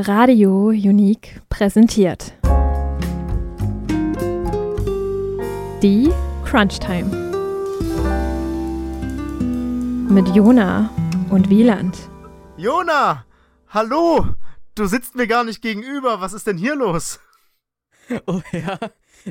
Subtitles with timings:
[0.00, 2.32] Radio Unique präsentiert.
[5.82, 6.12] Die
[6.44, 7.10] Crunch Time.
[10.08, 10.88] Mit Jona
[11.30, 11.98] und Wieland.
[12.56, 13.24] Jona!
[13.70, 14.36] Hallo!
[14.76, 16.20] Du sitzt mir gar nicht gegenüber.
[16.20, 17.18] Was ist denn hier los?
[18.26, 18.78] Oh ja,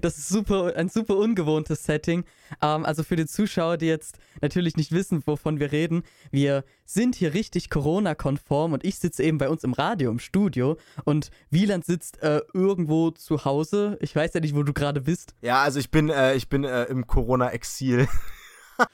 [0.02, 2.24] das ist super, ein super ungewohntes Setting.
[2.62, 7.16] Ähm, also für die Zuschauer, die jetzt natürlich nicht wissen, wovon wir reden, wir sind
[7.16, 11.86] hier richtig Corona-konform und ich sitze eben bei uns im Radio, im Studio und Wieland
[11.86, 13.98] sitzt äh, irgendwo zu Hause.
[14.02, 15.36] Ich weiß ja nicht, wo du gerade bist.
[15.42, 18.08] Ja, also ich bin, äh, ich bin äh, im Corona-Exil.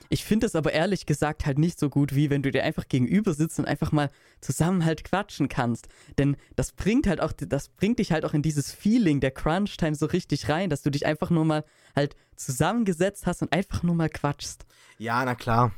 [0.09, 2.87] Ich finde es aber ehrlich gesagt halt nicht so gut, wie wenn du dir einfach
[2.87, 4.09] gegenüber sitzt und einfach mal
[4.41, 5.87] zusammen halt quatschen kannst.
[6.17, 9.95] Denn das bringt halt auch, das bringt dich halt auch in dieses Feeling der Crunch-Time
[9.95, 11.65] so richtig rein, dass du dich einfach nur mal
[11.95, 14.65] halt zusammengesetzt hast und einfach nur mal quatschst.
[14.97, 15.71] Ja, na klar.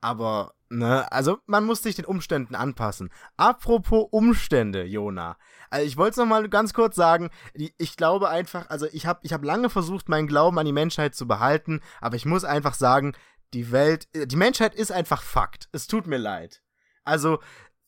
[0.00, 3.10] Aber, ne, also man muss sich den Umständen anpassen.
[3.36, 5.36] Apropos Umstände, Jona.
[5.70, 9.32] Also ich wollte es nochmal ganz kurz sagen, ich glaube einfach, also ich habe ich
[9.32, 13.14] hab lange versucht, meinen Glauben an die Menschheit zu behalten, aber ich muss einfach sagen,
[13.54, 15.68] die Welt, äh, die Menschheit ist einfach Fakt.
[15.72, 16.62] Es tut mir leid.
[17.04, 17.40] Also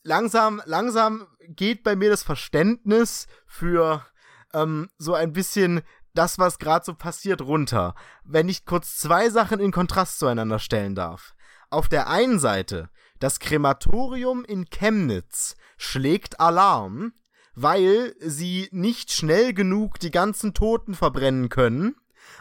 [0.03, 4.07] langsam, langsam geht bei mir das Verständnis für
[4.55, 5.83] ähm, so ein bisschen
[6.14, 7.95] das, was gerade so passiert, runter.
[8.25, 11.35] Wenn ich kurz zwei Sachen in Kontrast zueinander stellen darf
[11.73, 17.14] auf der einen Seite, das Krematorium in Chemnitz schlägt Alarm,
[17.55, 21.97] weil sie nicht schnell genug die ganzen Toten verbrennen können.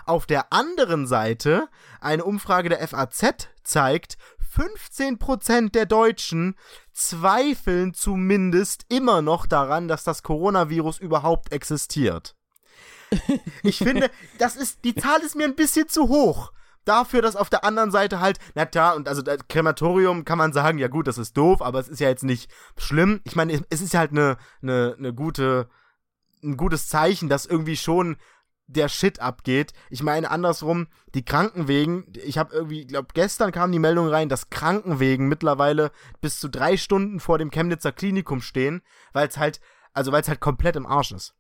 [0.06, 1.68] Auf der anderen Seite,
[2.00, 4.18] eine Umfrage der FAZ zeigt,
[4.56, 6.56] 15% der Deutschen
[6.92, 12.36] zweifeln zumindest immer noch daran, dass das Coronavirus überhaupt existiert.
[13.64, 16.52] Ich finde, das ist, die Zahl ist mir ein bisschen zu hoch
[16.86, 20.78] dafür, dass auf der anderen Seite halt, na klar, und also Krematorium kann man sagen,
[20.78, 23.22] ja gut, das ist doof, aber es ist ja jetzt nicht schlimm.
[23.24, 25.70] Ich meine, es ist halt eine, eine, eine gute,
[26.44, 28.18] ein gutes Zeichen, dass irgendwie schon
[28.68, 29.74] der Shit abgeht.
[29.90, 34.50] Ich meine, andersrum, die Krankenwegen, ich habe irgendwie, glaube gestern kam die Meldung rein, dass
[34.50, 35.92] Krankenwegen mittlerweile
[36.22, 38.82] bis zu drei Stunden vor dem Chemnitzer Klinikum stehen,
[39.14, 39.60] weil es halt,
[39.94, 41.36] also weil es halt komplett im Arsch ist.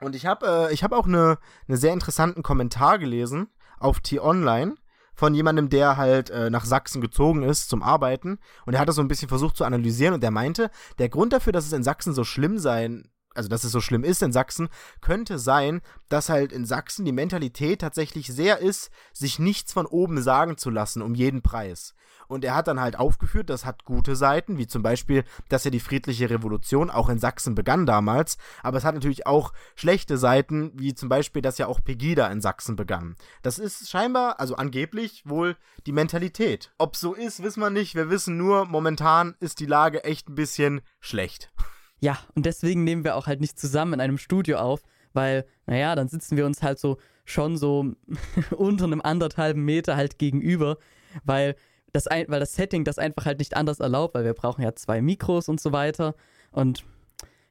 [0.00, 3.48] Und ich habe äh, ich hab auch eine ne sehr interessanten Kommentar gelesen
[3.82, 4.74] auf T-Online
[5.14, 8.38] von jemandem, der halt äh, nach Sachsen gezogen ist zum Arbeiten.
[8.66, 11.32] Und er hat das so ein bisschen versucht zu analysieren und der meinte, der Grund
[11.32, 14.32] dafür, dass es in Sachsen so schlimm sein also dass es so schlimm ist in
[14.32, 14.68] Sachsen,
[15.00, 20.22] könnte sein, dass halt in Sachsen die Mentalität tatsächlich sehr ist, sich nichts von oben
[20.22, 21.94] sagen zu lassen um jeden Preis.
[22.32, 25.70] Und er hat dann halt aufgeführt, das hat gute Seiten, wie zum Beispiel, dass ja
[25.70, 28.38] die friedliche Revolution auch in Sachsen begann damals.
[28.62, 32.40] Aber es hat natürlich auch schlechte Seiten, wie zum Beispiel, dass ja auch Pegida in
[32.40, 33.16] Sachsen begann.
[33.42, 36.72] Das ist scheinbar, also angeblich, wohl die Mentalität.
[36.78, 37.94] Ob so ist, wissen wir nicht.
[37.94, 41.52] Wir wissen nur, momentan ist die Lage echt ein bisschen schlecht.
[42.02, 44.82] Ja, und deswegen nehmen wir auch halt nicht zusammen in einem Studio auf,
[45.12, 47.94] weil, naja, dann sitzen wir uns halt so schon so
[48.56, 50.78] unter einem anderthalben Meter halt gegenüber,
[51.22, 51.54] weil
[51.92, 54.74] das ein, weil das Setting das einfach halt nicht anders erlaubt, weil wir brauchen ja
[54.74, 56.16] zwei Mikros und so weiter.
[56.50, 56.84] Und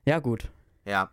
[0.03, 0.51] ja, gut.
[0.83, 1.11] Ja.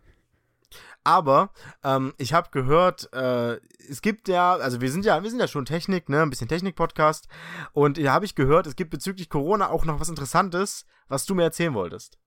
[1.05, 1.51] Aber
[1.81, 3.57] ähm, ich habe gehört, äh,
[3.89, 6.49] es gibt ja, also wir sind ja, wir sind ja schon Technik, ne, ein bisschen
[6.49, 7.29] Technik-Podcast.
[7.71, 11.35] Und da habe ich gehört, es gibt bezüglich Corona auch noch was Interessantes, was du
[11.35, 12.17] mir erzählen wolltest.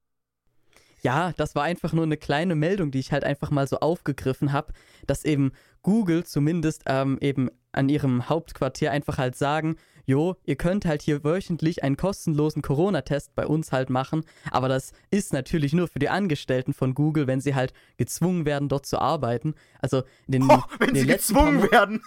[1.03, 4.53] Ja, das war einfach nur eine kleine Meldung, die ich halt einfach mal so aufgegriffen
[4.53, 4.73] habe,
[5.07, 5.53] dass eben
[5.83, 11.25] Google zumindest ähm, eben an ihrem Hauptquartier einfach halt sagen, jo, ihr könnt halt hier
[11.25, 16.09] wöchentlich einen kostenlosen Corona-Test bei uns halt machen, aber das ist natürlich nur für die
[16.09, 19.55] Angestellten von Google, wenn sie halt gezwungen werden, dort zu arbeiten.
[19.81, 22.03] Also in den, oh, wenn den sie gezwungen werden.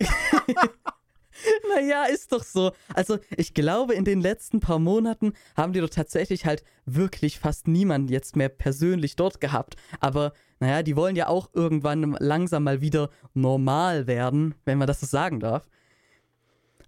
[1.74, 2.72] Naja, ist doch so.
[2.94, 7.68] Also, ich glaube, in den letzten paar Monaten haben die doch tatsächlich halt wirklich fast
[7.68, 9.76] niemanden jetzt mehr persönlich dort gehabt.
[10.00, 15.00] Aber, naja, die wollen ja auch irgendwann langsam mal wieder normal werden, wenn man das
[15.00, 15.66] so sagen darf.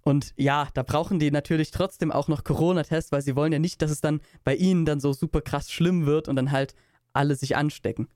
[0.04, 3.82] Und ja, da brauchen die natürlich trotzdem auch noch Corona-Tests, weil sie wollen ja nicht,
[3.82, 6.74] dass es dann bei ihnen dann so super krass schlimm wird und dann halt
[7.12, 8.08] alle sich anstecken.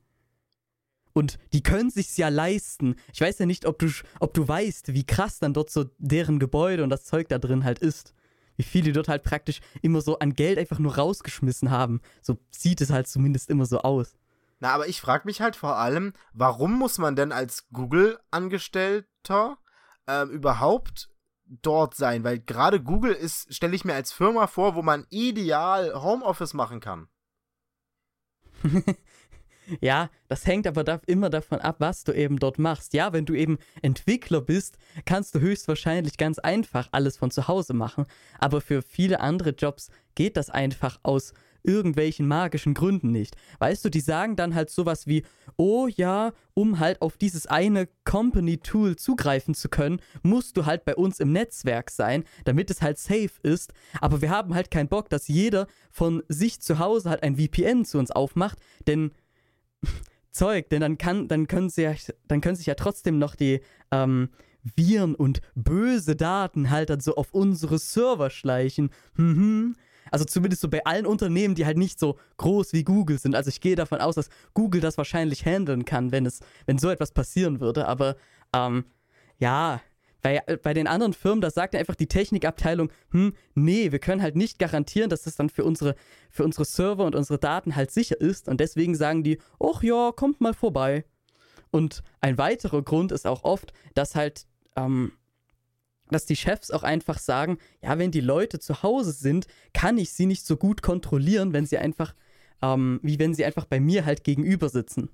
[1.17, 2.97] Und die können sich's ja leisten.
[3.11, 3.89] Ich weiß ja nicht, ob du,
[4.21, 7.65] ob du weißt, wie krass dann dort so deren Gebäude und das Zeug da drin
[7.65, 8.13] halt ist.
[8.57, 12.03] Wie viel die dort halt praktisch immer so an Geld einfach nur rausgeschmissen haben.
[12.21, 14.19] So sieht es halt zumindest immer so aus.
[14.61, 19.57] Na, aber ich frage mich halt vor allem, warum muss man denn als Google-Angestellter
[20.07, 21.09] äh, überhaupt
[21.47, 25.95] dort sein, weil gerade Google ist, stelle ich mir als Firma vor, wo man ideal
[25.95, 27.09] Homeoffice machen kann.
[29.81, 32.95] ja, das hängt aber da immer davon ab, was du eben dort machst.
[32.95, 37.75] Ja, wenn du eben Entwickler bist, kannst du höchstwahrscheinlich ganz einfach alles von zu Hause
[37.75, 38.07] machen.
[38.39, 41.33] Aber für viele andere Jobs geht das einfach aus
[41.67, 43.37] irgendwelchen magischen Gründen nicht.
[43.59, 45.25] Weißt du, die sagen dann halt sowas wie,
[45.57, 50.95] oh ja, um halt auf dieses eine Company-Tool zugreifen zu können, musst du halt bei
[50.95, 53.73] uns im Netzwerk sein, damit es halt safe ist.
[54.01, 57.85] Aber wir haben halt keinen Bock, dass jeder von sich zu Hause halt ein VPN
[57.85, 59.11] zu uns aufmacht, denn
[60.31, 61.94] Zeug, denn dann kann, dann können sie ja,
[62.29, 63.61] dann können sich ja trotzdem noch die
[63.91, 64.29] ähm,
[64.62, 68.91] Viren und böse Daten halt dann so auf unsere Server schleichen.
[69.15, 69.77] Mhm.
[70.11, 73.35] Also zumindest so bei allen Unternehmen, die halt nicht so groß wie Google sind.
[73.35, 76.91] Also ich gehe davon aus, dass Google das wahrscheinlich handeln kann, wenn es, wenn so
[76.91, 77.89] etwas passieren würde.
[77.89, 78.17] Aber
[78.55, 78.85] ähm,
[79.39, 79.81] ja,
[80.26, 84.34] bei, bei den anderen Firmen, da sagt einfach die Technikabteilung, hm, nee, wir können halt
[84.34, 85.94] nicht garantieren, dass das dann für unsere,
[86.31, 88.49] für unsere Server und unsere Daten halt sicher ist.
[88.49, 91.05] Und deswegen sagen die, ach ja, kommt mal vorbei.
[91.70, 95.12] Und ein weiterer Grund ist auch oft, dass halt ähm,
[96.11, 100.12] dass die Chefs auch einfach sagen, ja, wenn die Leute zu Hause sind, kann ich
[100.12, 102.17] sie nicht so gut kontrollieren, wenn sie einfach,
[102.62, 105.08] ähm, wie wenn sie einfach bei mir halt gegenüber sitzen.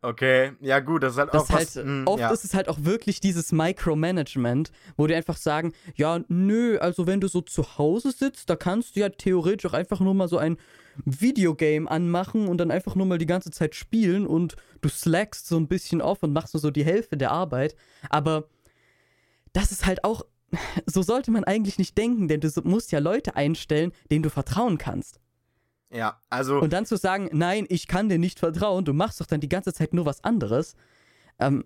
[0.00, 2.30] Okay, ja gut, das ist halt das auch halt, was, mh, Oft ja.
[2.30, 7.20] ist es halt auch wirklich dieses Micromanagement, wo die einfach sagen, ja, nö, also wenn
[7.20, 10.38] du so zu Hause sitzt, da kannst du ja theoretisch auch einfach nur mal so
[10.38, 10.56] ein
[11.04, 15.56] Videogame anmachen und dann einfach nur mal die ganze Zeit spielen und du slackst so
[15.56, 17.74] ein bisschen auf und machst nur so die Hälfte der Arbeit.
[18.08, 18.44] Aber
[19.52, 20.22] das ist halt auch,
[20.86, 24.78] so sollte man eigentlich nicht denken, denn du musst ja Leute einstellen, denen du vertrauen
[24.78, 25.18] kannst.
[25.90, 29.26] Ja, also Und dann zu sagen, nein, ich kann dir nicht vertrauen, du machst doch
[29.26, 30.76] dann die ganze Zeit nur was anderes,
[31.38, 31.64] ähm,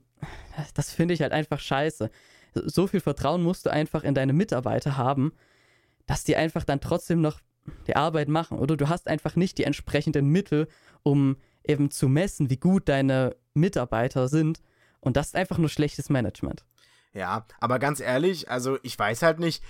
[0.74, 2.10] das finde ich halt einfach scheiße.
[2.54, 5.32] So viel Vertrauen musst du einfach in deine Mitarbeiter haben,
[6.06, 7.40] dass die einfach dann trotzdem noch
[7.86, 8.58] die Arbeit machen.
[8.58, 10.68] Oder du hast einfach nicht die entsprechenden Mittel,
[11.02, 14.60] um eben zu messen, wie gut deine Mitarbeiter sind.
[15.00, 16.64] Und das ist einfach nur schlechtes Management.
[17.14, 19.62] Ja, aber ganz ehrlich, also ich weiß halt nicht,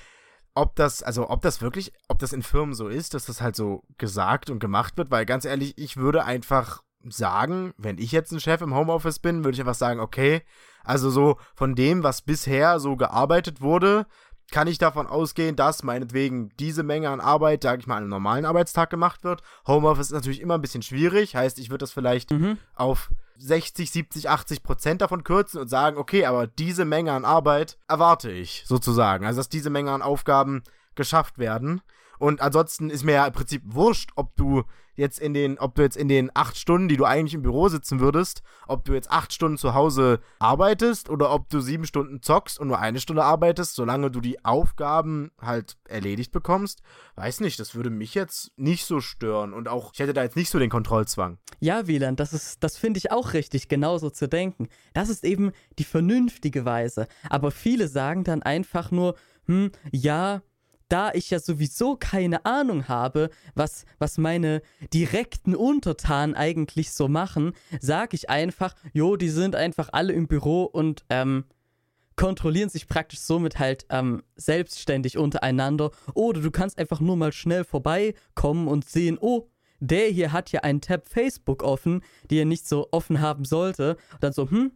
[0.55, 3.57] ob das, also ob das wirklich, ob das in Firmen so ist, dass das halt
[3.57, 8.33] so gesagt und gemacht wird, weil ganz ehrlich, ich würde einfach sagen, wenn ich jetzt
[8.33, 10.43] ein Chef im Homeoffice bin, würde ich einfach sagen, okay,
[10.85, 14.07] also so von dem, was bisher so gearbeitet wurde,
[14.51, 18.11] kann ich davon ausgehen, dass meinetwegen diese Menge an Arbeit, sage ich mal, an einem
[18.11, 19.43] normalen Arbeitstag gemacht wird.
[19.67, 22.59] Homeoffice ist natürlich immer ein bisschen schwierig, heißt, ich würde das vielleicht Mhm.
[22.75, 23.11] auf
[23.43, 28.31] 60, 70, 80 Prozent davon kürzen und sagen, okay, aber diese Menge an Arbeit erwarte
[28.31, 29.27] ich sozusagen.
[29.27, 30.63] Also, dass diese Menge an Aufgaben
[30.95, 31.81] geschafft werden.
[32.23, 34.63] Und ansonsten ist mir ja im Prinzip wurscht, ob du
[34.95, 37.69] jetzt in den, ob du jetzt in den acht Stunden, die du eigentlich im Büro
[37.69, 42.23] sitzen würdest, ob du jetzt acht Stunden zu Hause arbeitest oder ob du sieben Stunden
[42.23, 46.83] zockst und nur eine Stunde arbeitest, solange du die Aufgaben halt erledigt bekommst.
[47.17, 50.37] Weiß nicht, das würde mich jetzt nicht so stören und auch, ich hätte da jetzt
[50.37, 51.39] nicht so den Kontrollzwang.
[51.59, 54.69] Ja, Wieland, das ist, das finde ich auch richtig, genauso zu denken.
[54.95, 57.09] Das ist eben die vernünftige Weise.
[57.29, 59.17] Aber viele sagen dann einfach nur,
[59.47, 60.43] hm, ja,
[60.93, 64.61] da ich ja sowieso keine Ahnung habe, was, was meine
[64.93, 70.65] direkten Untertanen eigentlich so machen, sage ich einfach, jo, die sind einfach alle im Büro
[70.65, 71.45] und ähm,
[72.17, 75.93] kontrollieren sich praktisch somit halt ähm, selbstständig untereinander.
[76.13, 79.49] Oder du kannst einfach nur mal schnell vorbeikommen und sehen, oh,
[79.81, 83.97] der hier hat ja einen Tab Facebook offen, die er nicht so offen haben sollte.
[84.13, 84.73] Und dann so, hm,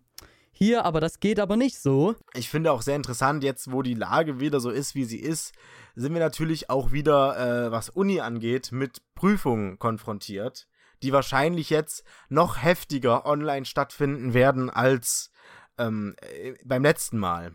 [0.57, 2.15] hier, aber das geht aber nicht so.
[2.33, 5.53] Ich finde auch sehr interessant, jetzt wo die Lage wieder so ist, wie sie ist,
[5.95, 10.67] sind wir natürlich auch wieder, äh, was Uni angeht, mit Prüfungen konfrontiert,
[11.03, 15.31] die wahrscheinlich jetzt noch heftiger online stattfinden werden als
[15.77, 17.55] ähm, äh, beim letzten Mal.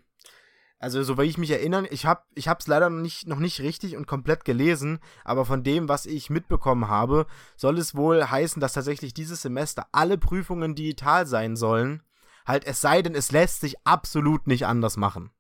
[0.78, 4.08] Also, so wie ich mich erinnere, ich habe ich leider nicht, noch nicht richtig und
[4.08, 9.14] komplett gelesen, aber von dem, was ich mitbekommen habe, soll es wohl heißen, dass tatsächlich
[9.14, 12.02] dieses Semester alle Prüfungen digital sein sollen.
[12.52, 15.32] Halt, es sei denn, es lässt sich absolut nicht anders machen.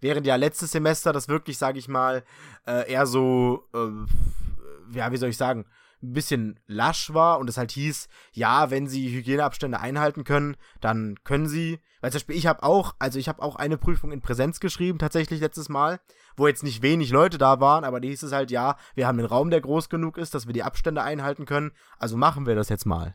[0.00, 2.24] Während ja letztes Semester das wirklich, sage ich mal,
[2.66, 5.66] äh, eher so, äh, ja, wie soll ich sagen,
[6.02, 11.16] ein bisschen lasch war und es halt hieß, ja, wenn sie Hygieneabstände einhalten können, dann
[11.24, 11.78] können sie.
[12.00, 14.98] Weil zum Beispiel, ich habe auch, also ich habe auch eine Prüfung in Präsenz geschrieben,
[14.98, 16.00] tatsächlich letztes Mal,
[16.38, 19.18] wo jetzt nicht wenig Leute da waren, aber die hieß es halt, ja, wir haben
[19.18, 22.54] einen Raum, der groß genug ist, dass wir die Abstände einhalten können, also machen wir
[22.54, 23.14] das jetzt mal.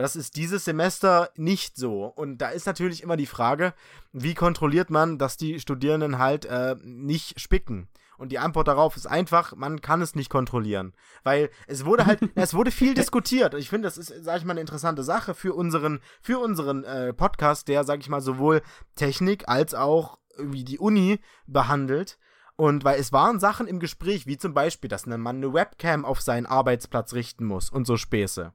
[0.00, 2.06] Das ist dieses Semester nicht so.
[2.06, 3.74] Und da ist natürlich immer die Frage,
[4.12, 7.86] wie kontrolliert man, dass die Studierenden halt äh, nicht spicken?
[8.16, 10.94] Und die Antwort darauf ist einfach, man kann es nicht kontrollieren.
[11.22, 13.52] Weil es wurde halt, es wurde viel diskutiert.
[13.52, 17.12] Ich finde, das ist, sag ich mal, eine interessante Sache für unseren, für unseren äh,
[17.12, 18.62] Podcast, der, sag ich mal, sowohl
[18.94, 22.18] Technik als auch irgendwie die Uni behandelt.
[22.56, 26.22] Und weil es waren Sachen im Gespräch, wie zum Beispiel, dass man eine Webcam auf
[26.22, 28.54] seinen Arbeitsplatz richten muss und so Späße.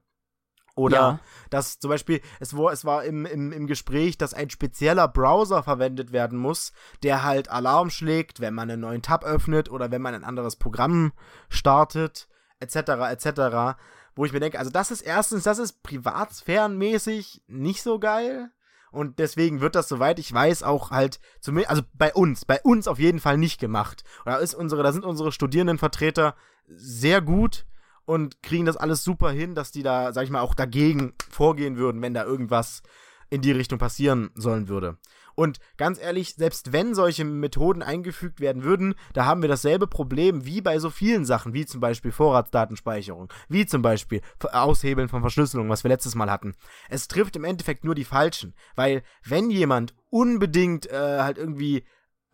[0.76, 1.20] Oder Ja.
[1.50, 5.62] dass zum Beispiel, es war, es war im, im, im Gespräch, dass ein spezieller Browser
[5.62, 10.02] verwendet werden muss, der halt Alarm schlägt, wenn man einen neuen Tab öffnet oder wenn
[10.02, 11.12] man ein anderes Programm
[11.48, 12.28] startet.
[12.60, 12.76] etc.
[13.10, 13.78] etc.
[14.14, 18.50] Wo ich mir denke, also das ist erstens, das ist privatsphärenmäßig nicht so geil.
[18.92, 22.88] Und deswegen wird das, soweit ich weiß, auch halt, zumindest, also bei uns, bei uns
[22.88, 24.04] auf jeden Fall nicht gemacht.
[24.24, 26.34] Und da, ist unsere, da sind unsere Studierendenvertreter
[26.66, 27.66] sehr gut
[28.06, 31.76] und kriegen das alles super hin, dass die da, sag ich mal, auch dagegen vorgehen
[31.76, 32.82] würden, wenn da irgendwas
[33.28, 34.96] in die Richtung passieren sollen würde.
[35.34, 40.46] Und ganz ehrlich, selbst wenn solche Methoden eingefügt werden würden, da haben wir dasselbe Problem
[40.46, 45.68] wie bei so vielen Sachen, wie zum Beispiel Vorratsdatenspeicherung, wie zum Beispiel Aushebeln von Verschlüsselung,
[45.68, 46.54] was wir letztes Mal hatten.
[46.88, 51.84] Es trifft im Endeffekt nur die Falschen, weil wenn jemand unbedingt äh, halt irgendwie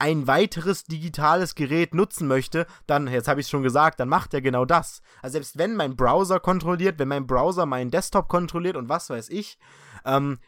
[0.02, 4.34] ein weiteres digitales Gerät nutzen möchte, dann, jetzt habe ich es schon gesagt, dann macht
[4.34, 5.00] er genau das.
[5.22, 9.28] Also selbst wenn mein Browser kontrolliert, wenn mein Browser meinen Desktop kontrolliert und was weiß
[9.28, 9.60] ich,
[10.04, 10.40] ähm,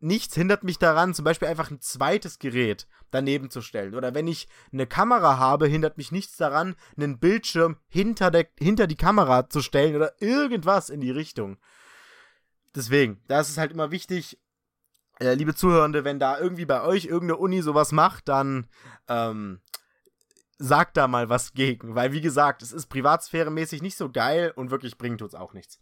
[0.00, 3.94] nichts hindert mich daran, zum Beispiel einfach ein zweites Gerät daneben zu stellen.
[3.94, 8.86] Oder wenn ich eine Kamera habe, hindert mich nichts daran, einen Bildschirm hinter, der, hinter
[8.86, 11.56] die Kamera zu stellen oder irgendwas in die Richtung.
[12.74, 14.38] Deswegen, da ist es halt immer wichtig,
[15.20, 18.66] äh, liebe Zuhörende, wenn da irgendwie bei euch irgendeine Uni sowas macht, dann
[19.08, 19.60] ähm,
[20.58, 21.94] sagt da mal was gegen.
[21.94, 25.78] Weil, wie gesagt, es ist privatsphäremäßig nicht so geil und wirklich bringt uns auch nichts.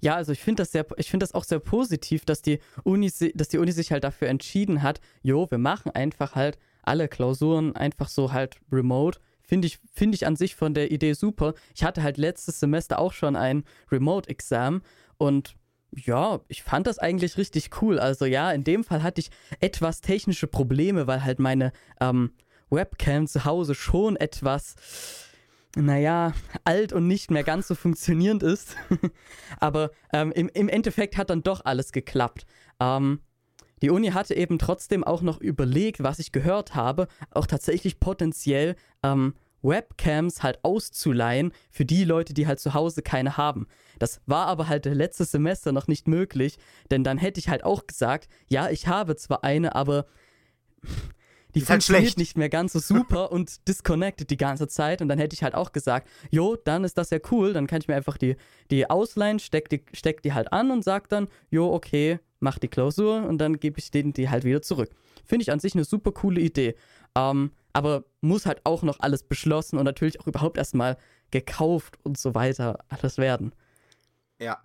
[0.00, 3.10] Ja, also ich finde das sehr, ich finde das auch sehr positiv, dass die Uni,
[3.34, 7.76] dass die Uni sich halt dafür entschieden hat, jo, wir machen einfach halt alle Klausuren
[7.76, 9.20] einfach so halt remote.
[9.42, 11.54] Finde ich, finde ich an sich von der Idee super.
[11.74, 14.82] Ich hatte halt letztes Semester auch schon ein Remote-Exam
[15.18, 15.54] und
[15.94, 17.98] ja, ich fand das eigentlich richtig cool.
[17.98, 19.30] Also ja, in dem Fall hatte ich
[19.60, 22.32] etwas technische Probleme, weil halt meine ähm,
[22.70, 24.74] Webcam zu Hause schon etwas
[25.74, 26.34] naja,
[26.64, 28.76] alt und nicht mehr ganz so funktionierend ist.
[29.60, 32.44] Aber ähm, im, im Endeffekt hat dann doch alles geklappt.
[32.78, 33.20] Ähm,
[33.80, 38.76] die Uni hatte eben trotzdem auch noch überlegt, was ich gehört habe, auch tatsächlich potenziell
[39.02, 43.66] ähm, Webcams halt auszuleihen für die Leute, die halt zu Hause keine haben.
[43.98, 46.58] Das war aber halt letztes Semester noch nicht möglich,
[46.90, 50.06] denn dann hätte ich halt auch gesagt, ja, ich habe zwar eine, aber
[51.54, 55.02] die ist halt funktioniert halt nicht mehr ganz so super und disconnected die ganze Zeit.
[55.02, 57.80] Und dann hätte ich halt auch gesagt, jo, dann ist das ja cool, dann kann
[57.80, 58.36] ich mir einfach die,
[58.70, 62.68] die ausleihen, steck die, steck die halt an und sag dann, jo, okay, mach die
[62.68, 64.90] Klausur und dann gebe ich denen die halt wieder zurück.
[65.24, 66.74] Finde ich an sich eine super coole Idee.
[67.16, 70.96] Ähm, aber muss halt auch noch alles beschlossen und natürlich auch überhaupt erstmal
[71.30, 73.54] gekauft und so weiter alles werden.
[74.38, 74.62] Ja.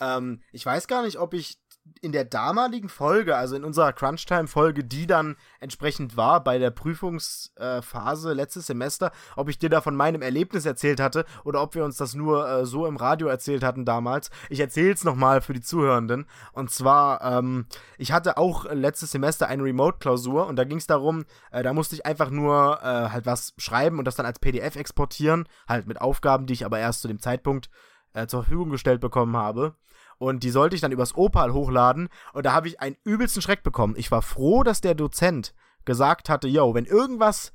[0.00, 1.58] Ähm, ich weiß gar nicht, ob ich
[2.00, 8.32] in der damaligen Folge, also in unserer Crunchtime-Folge, die dann entsprechend war bei der Prüfungsphase
[8.32, 11.96] letztes Semester, ob ich dir da von meinem Erlebnis erzählt hatte oder ob wir uns
[11.96, 14.30] das nur äh, so im Radio erzählt hatten damals.
[14.48, 16.26] Ich erzähle es nochmal für die Zuhörenden.
[16.52, 17.66] Und zwar, ähm,
[17.96, 21.94] ich hatte auch letztes Semester eine Remote-Klausur und da ging es darum, äh, da musste
[21.94, 26.00] ich einfach nur äh, halt was schreiben und das dann als PDF exportieren, halt mit
[26.00, 27.70] Aufgaben, die ich aber erst zu dem Zeitpunkt
[28.14, 29.74] äh, zur Verfügung gestellt bekommen habe.
[30.18, 32.08] Und die sollte ich dann übers Opal hochladen.
[32.32, 33.94] Und da habe ich einen übelsten Schreck bekommen.
[33.96, 37.52] Ich war froh, dass der Dozent gesagt hatte, yo, wenn irgendwas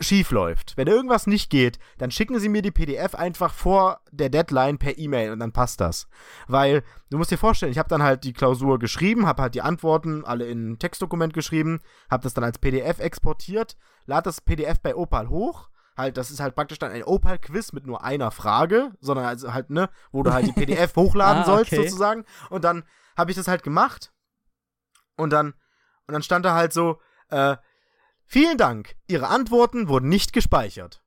[0.00, 4.28] schief läuft, wenn irgendwas nicht geht, dann schicken Sie mir die PDF einfach vor der
[4.28, 6.08] Deadline per E-Mail und dann passt das.
[6.46, 9.62] Weil du musst dir vorstellen, ich habe dann halt die Klausur geschrieben, habe halt die
[9.62, 11.80] Antworten alle in ein Textdokument geschrieben,
[12.10, 13.76] habe das dann als PDF exportiert,
[14.06, 15.68] lade das PDF bei Opal hoch
[15.98, 19.68] halt, das ist halt praktisch dann ein Opal-Quiz mit nur einer Frage, sondern also halt,
[19.68, 21.82] ne, wo du halt die PDF hochladen ah, sollst, okay.
[21.82, 22.24] sozusagen.
[22.48, 22.84] Und dann
[23.16, 24.12] habe ich das halt gemacht.
[25.16, 25.54] Und dann,
[26.06, 27.56] und dann stand da halt so, äh,
[28.24, 31.02] vielen Dank, Ihre Antworten wurden nicht gespeichert.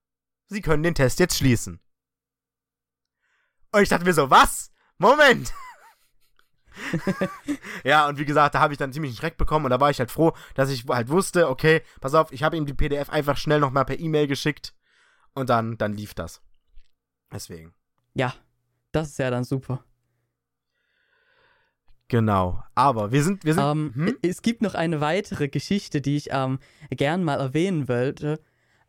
[0.48, 1.79] Sie können den Test jetzt schließen.
[3.71, 4.71] Und ich dachte mir so, was?
[4.98, 5.53] Moment!
[7.83, 9.89] ja, und wie gesagt, da habe ich dann ziemlich einen Schreck bekommen und da war
[9.89, 13.10] ich halt froh, dass ich halt wusste, okay, pass auf, ich habe ihm die PDF
[13.10, 14.74] einfach schnell nochmal per E-Mail geschickt
[15.33, 16.41] und dann, dann lief das.
[17.31, 17.73] Deswegen.
[18.13, 18.33] Ja,
[18.91, 19.83] das ist ja dann super.
[22.07, 22.61] Genau.
[22.75, 23.45] Aber wir sind.
[23.45, 24.17] Wir sind ähm, hm?
[24.21, 26.59] Es gibt noch eine weitere Geschichte, die ich ähm,
[26.89, 28.41] gern mal erwähnen wollte.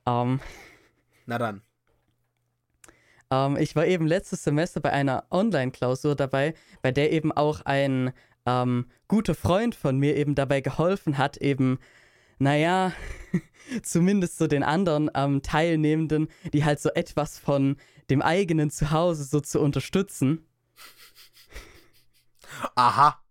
[0.06, 0.40] Ähm,
[1.26, 1.62] Na dann.
[3.30, 8.12] Ähm, ich war eben letztes Semester bei einer Online-Klausur dabei, bei der eben auch ein
[8.44, 11.78] ähm, guter Freund von mir eben dabei geholfen hat, eben
[12.42, 12.92] naja,
[13.82, 17.76] zumindest so den anderen ähm, Teilnehmenden, die halt so etwas von
[18.10, 20.46] dem eigenen Zuhause so zu unterstützen.
[22.74, 23.22] Aha.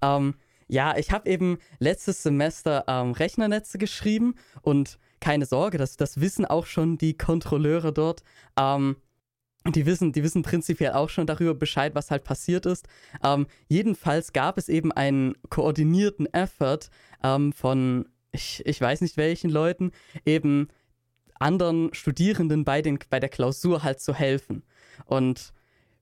[0.00, 0.34] Ähm,
[0.68, 6.44] ja, ich habe eben letztes Semester ähm, Rechnernetze geschrieben und keine Sorge, das, das wissen
[6.44, 8.22] auch schon die Kontrolleure dort.
[8.58, 8.96] Ähm,
[9.66, 12.88] die wissen, die wissen prinzipiell auch schon darüber Bescheid, was halt passiert ist.
[13.22, 16.80] Ähm, jedenfalls gab es eben einen koordinierten Effort
[17.22, 19.92] ähm, von, ich, ich weiß nicht welchen Leuten,
[20.24, 20.68] eben
[21.38, 24.62] anderen Studierenden bei, den, bei der Klausur halt zu helfen.
[25.04, 25.52] Und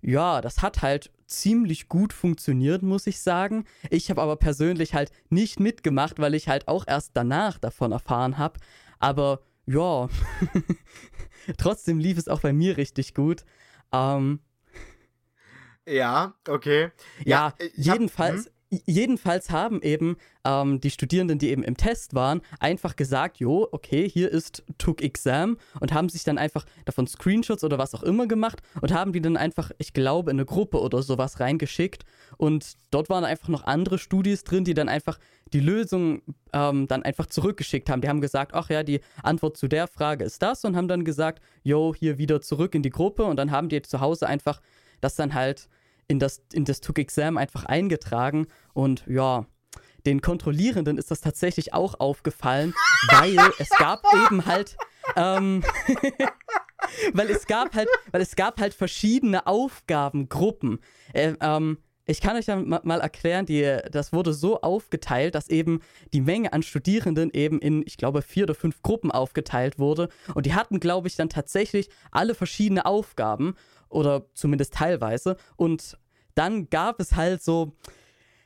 [0.02, 3.64] ja, das hat halt ziemlich gut funktioniert, muss ich sagen.
[3.90, 8.38] Ich habe aber persönlich halt nicht mitgemacht, weil ich halt auch erst danach davon erfahren
[8.38, 8.59] habe.
[8.99, 9.40] Aber
[9.72, 10.08] ja,
[11.58, 13.44] trotzdem lief es auch bei mir richtig gut.
[13.92, 14.40] Ähm,
[15.86, 16.90] ja, okay.
[17.24, 18.50] Ja, Ja, ich hab- jedenfalls,
[18.86, 24.08] jedenfalls haben eben ähm, die Studierenden, die eben im Test waren, einfach gesagt, jo, okay,
[24.08, 28.28] hier ist Took Exam und haben sich dann einfach davon Screenshots oder was auch immer
[28.28, 32.04] gemacht und haben die dann einfach, ich glaube, in eine Gruppe oder sowas reingeschickt
[32.36, 35.18] und dort waren einfach noch andere Studis drin, die dann einfach
[35.52, 38.00] die Lösung ähm, dann einfach zurückgeschickt haben.
[38.00, 41.04] Die haben gesagt, ach ja, die Antwort zu der Frage ist das und haben dann
[41.04, 44.61] gesagt, jo, hier wieder zurück in die Gruppe und dann haben die zu Hause einfach
[45.00, 45.69] das dann halt
[46.09, 49.47] in das, in das Took Exam einfach eingetragen und ja,
[50.07, 52.75] den Kontrollierenden ist das tatsächlich auch aufgefallen,
[53.09, 54.76] weil es gab eben halt,
[55.16, 55.62] ähm,
[57.12, 60.80] weil es gab halt, weil es gab halt verschiedene Aufgabengruppen.
[61.12, 61.78] Äh, ähm,
[62.11, 65.81] ich kann euch ma- mal erklären, die, das wurde so aufgeteilt, dass eben
[66.12, 70.09] die Menge an Studierenden eben in, ich glaube, vier oder fünf Gruppen aufgeteilt wurde.
[70.35, 73.55] Und die hatten, glaube ich, dann tatsächlich alle verschiedene Aufgaben
[73.88, 75.37] oder zumindest teilweise.
[75.57, 75.99] Und
[76.35, 77.73] dann gab es halt so,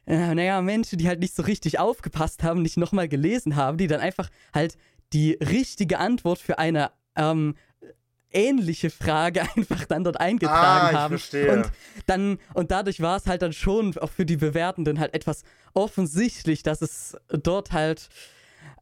[0.07, 3.87] äh, naja, Menschen, die halt nicht so richtig aufgepasst haben, nicht nochmal gelesen haben, die
[3.87, 4.77] dann einfach halt
[5.13, 7.55] die richtige Antwort für eine ähm,
[8.35, 11.19] ähnliche Frage einfach dann dort eingetragen Ah, ich haben.
[11.19, 11.53] verstehe.
[11.53, 11.71] Und
[12.07, 16.63] dann, und dadurch war es halt dann schon auch für die Bewertenden halt etwas offensichtlich,
[16.63, 18.09] dass es dort halt,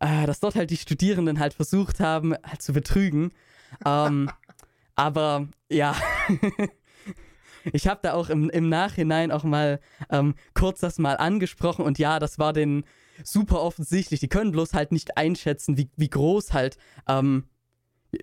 [0.00, 3.32] äh, dass dort halt die Studierenden halt versucht haben, halt zu betrügen.
[3.85, 4.30] Ähm,
[4.97, 5.94] aber ja.
[7.73, 9.78] Ich habe da auch im, im Nachhinein auch mal
[10.11, 12.82] ähm, kurz das mal angesprochen und ja, das war denen
[13.23, 14.18] super offensichtlich.
[14.18, 16.76] Die können bloß halt nicht einschätzen, wie, wie groß halt,
[17.09, 17.44] ähm,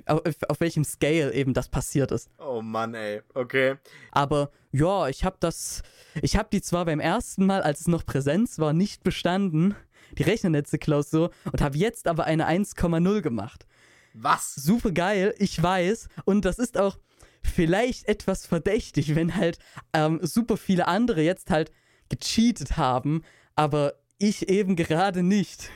[0.05, 2.29] auf, auf welchem Scale eben das passiert ist.
[2.37, 3.21] Oh Mann, ey.
[3.33, 3.75] Okay.
[4.11, 5.81] Aber ja, ich habe das,
[6.21, 9.75] ich habe die zwar beim ersten Mal, als es noch Präsenz war, nicht bestanden,
[10.17, 13.65] die Rechnernetze-Klausur, und habe jetzt aber eine 1,0 gemacht.
[14.13, 14.55] Was?
[14.55, 16.09] Super geil, ich weiß.
[16.25, 16.97] Und das ist auch
[17.43, 19.59] vielleicht etwas verdächtig, wenn halt
[19.93, 21.71] ähm, super viele andere jetzt halt
[22.09, 23.23] gecheatet haben,
[23.55, 25.69] aber ich eben gerade nicht.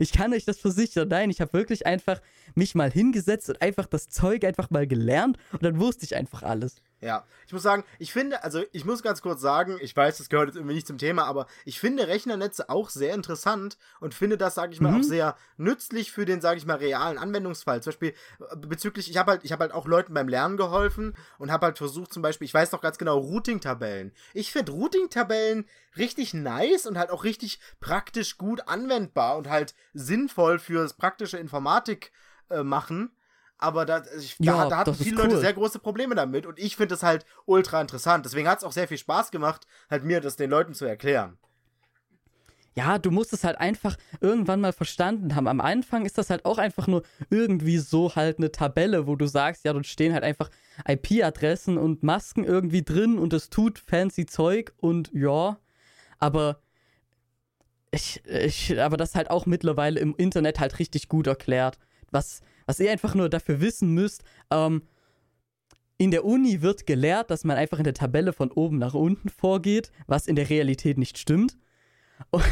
[0.00, 1.08] Ich kann euch das versichern.
[1.08, 2.20] Nein, ich habe wirklich einfach
[2.56, 6.42] mich mal hingesetzt und einfach das Zeug einfach mal gelernt und dann wusste ich einfach
[6.42, 6.76] alles.
[7.02, 10.30] Ja, ich muss sagen, ich finde, also ich muss ganz kurz sagen, ich weiß, das
[10.30, 14.38] gehört jetzt irgendwie nicht zum Thema, aber ich finde Rechnernetze auch sehr interessant und finde
[14.38, 15.00] das, sage ich mal, Mhm.
[15.00, 17.82] auch sehr nützlich für den, sage ich mal, realen Anwendungsfall.
[17.82, 18.14] Zum Beispiel
[18.50, 21.66] äh, bezüglich, ich habe halt, ich habe halt auch Leuten beim Lernen geholfen und habe
[21.66, 24.12] halt versucht, zum Beispiel, ich weiß noch ganz genau, Routing-Tabellen.
[24.32, 25.66] Ich finde Routing-Tabellen
[25.98, 32.10] richtig nice und halt auch richtig praktisch gut anwendbar und halt sinnvoll fürs praktische Informatik
[32.50, 33.10] äh, machen.
[33.58, 35.40] Aber da, ich, Ja, da, da hatten viele Leute cool.
[35.40, 38.26] sehr große Probleme damit und ich finde das halt ultra interessant.
[38.26, 41.38] Deswegen hat es auch sehr viel Spaß gemacht, halt mir das den Leuten zu erklären.
[42.76, 45.48] Ja, du musst es halt einfach irgendwann mal verstanden haben.
[45.48, 49.26] Am Anfang ist das halt auch einfach nur irgendwie so halt eine Tabelle, wo du
[49.26, 50.50] sagst, ja, dort stehen halt einfach
[50.86, 55.58] IP-Adressen und Masken irgendwie drin und es tut fancy Zeug und ja,
[56.18, 56.60] aber
[57.92, 61.78] ich, ich, aber das halt auch mittlerweile im Internet halt richtig gut erklärt.
[62.10, 64.82] Was, was ihr einfach nur dafür wissen müsst, ähm,
[65.98, 69.28] in der Uni wird gelehrt, dass man einfach in der Tabelle von oben nach unten
[69.30, 71.56] vorgeht, was in der Realität nicht stimmt.
[72.32, 72.42] Und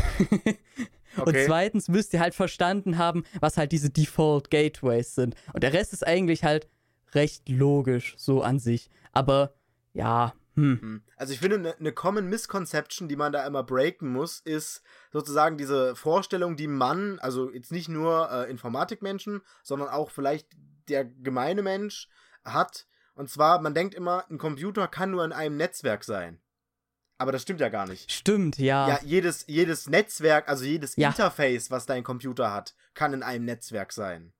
[1.29, 1.45] Okay.
[1.47, 5.37] zweitens müsst ihr halt verstanden haben, was halt diese Default Gateways sind.
[5.53, 6.69] Und der Rest ist eigentlich halt
[7.13, 8.91] recht logisch, so an sich.
[9.13, 9.55] Aber
[9.93, 10.81] ja, hm.
[10.81, 11.03] Hm.
[11.17, 15.59] Also ich finde, eine ne Common Misconception, die man da immer breaken muss, ist sozusagen
[15.59, 20.49] diese Vorstellung, die man, also jetzt nicht nur äh, Informatikmenschen, sondern auch vielleicht
[20.89, 22.09] der gemeine Mensch
[22.45, 22.87] hat.
[23.15, 26.41] Und zwar, man denkt immer, ein Computer kann nur in einem Netzwerk sein.
[27.17, 28.11] Aber das stimmt ja gar nicht.
[28.11, 28.89] Stimmt, ja.
[28.89, 31.09] Ja, jedes, jedes Netzwerk, also jedes Ja.
[31.09, 34.33] Interface, was dein Computer hat, kann in einem Netzwerk sein.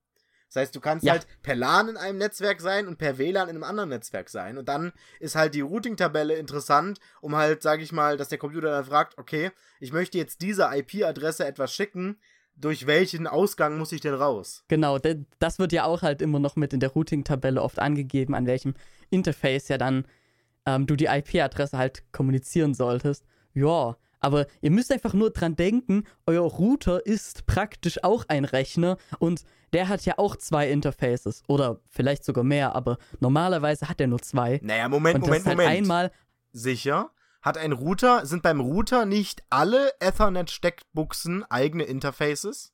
[0.47, 1.13] Das heißt, du kannst Ja.
[1.13, 4.57] halt per LAN in einem Netzwerk sein und per WLAN in einem anderen Netzwerk sein.
[4.57, 8.69] Und dann ist halt die Routing-Tabelle interessant, um halt, sag ich mal, dass der Computer
[8.71, 12.19] dann fragt, okay, ich möchte jetzt dieser IP-Adresse etwas schicken,
[12.55, 14.63] durch welchen Ausgang muss ich denn raus?
[14.69, 14.97] Genau,
[15.39, 18.75] das wird ja auch halt immer noch mit in der Routing-Tabelle oft angegeben, an welchem
[19.09, 20.05] Interface ja dann
[20.65, 23.25] ähm, du die IP-Adresse halt kommunizieren solltest.
[23.53, 28.97] Ja, aber ihr müsst einfach nur dran denken, euer Router ist praktisch auch ein Rechner
[29.19, 34.07] und der hat ja auch zwei Interfaces oder vielleicht sogar mehr, aber normalerweise hat er
[34.07, 34.59] nur zwei.
[34.63, 35.77] Naja, Moment, und das Moment, ist halt Moment.
[35.77, 36.11] einmal,
[36.51, 37.11] Sicher?
[37.41, 42.73] Hat ein Router, sind beim Router nicht alle Ethernet-Steckbuchsen eigene Interfaces?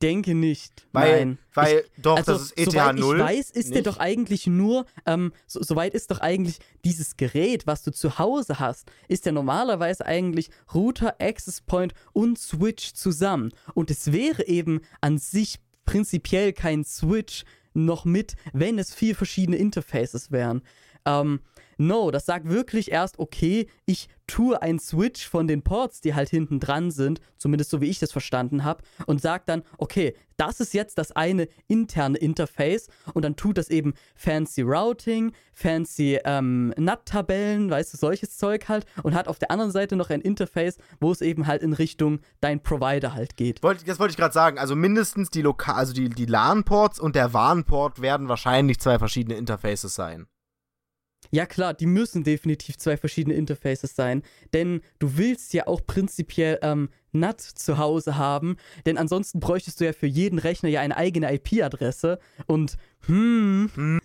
[0.00, 0.86] Ich denke nicht.
[0.92, 1.38] Weil, Nein.
[1.52, 3.16] weil ich, doch, also, das ist ETH soweit 0.
[3.16, 3.86] ich weiß, ist der nicht?
[3.86, 8.58] doch eigentlich nur, ähm, so, soweit ist doch eigentlich dieses Gerät, was du zu Hause
[8.58, 13.52] hast, ist ja normalerweise eigentlich Router, Access Point und Switch zusammen.
[13.74, 19.58] Und es wäre eben an sich prinzipiell kein Switch noch mit, wenn es vier verschiedene
[19.58, 20.62] Interfaces wären.
[21.04, 21.40] Ähm,
[21.80, 26.28] no, das sagt wirklich erst, okay, ich tue ein Switch von den Ports, die halt
[26.28, 30.60] hinten dran sind, zumindest so wie ich das verstanden habe, und sagt dann, okay, das
[30.60, 36.72] ist jetzt das eine interne Interface und dann tut das eben fancy Routing, fancy ähm,
[36.76, 40.78] NAT-Tabellen, weißt du, solches Zeug halt und hat auf der anderen Seite noch ein Interface,
[41.00, 43.62] wo es eben halt in Richtung dein Provider halt geht.
[43.62, 44.58] Das wollte ich gerade sagen.
[44.58, 49.36] Also mindestens die Loka also die, die LAN-Ports und der WAN-Port werden wahrscheinlich zwei verschiedene
[49.36, 50.26] Interfaces sein.
[51.30, 56.58] Ja klar, die müssen definitiv zwei verschiedene Interfaces sein, denn du willst ja auch prinzipiell
[56.62, 58.56] ähm, NAT zu Hause haben,
[58.86, 64.00] denn ansonsten bräuchtest du ja für jeden Rechner ja eine eigene IP-Adresse und hm,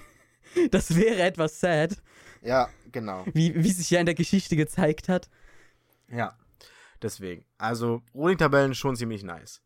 [0.70, 2.02] das wäre etwas sad,
[2.42, 3.24] Ja, genau.
[3.32, 5.28] wie, wie sich ja in der Geschichte gezeigt hat.
[6.10, 6.36] Ja.
[7.00, 7.44] Deswegen.
[7.58, 9.62] Also, Routing-Tabellen schon ziemlich nice.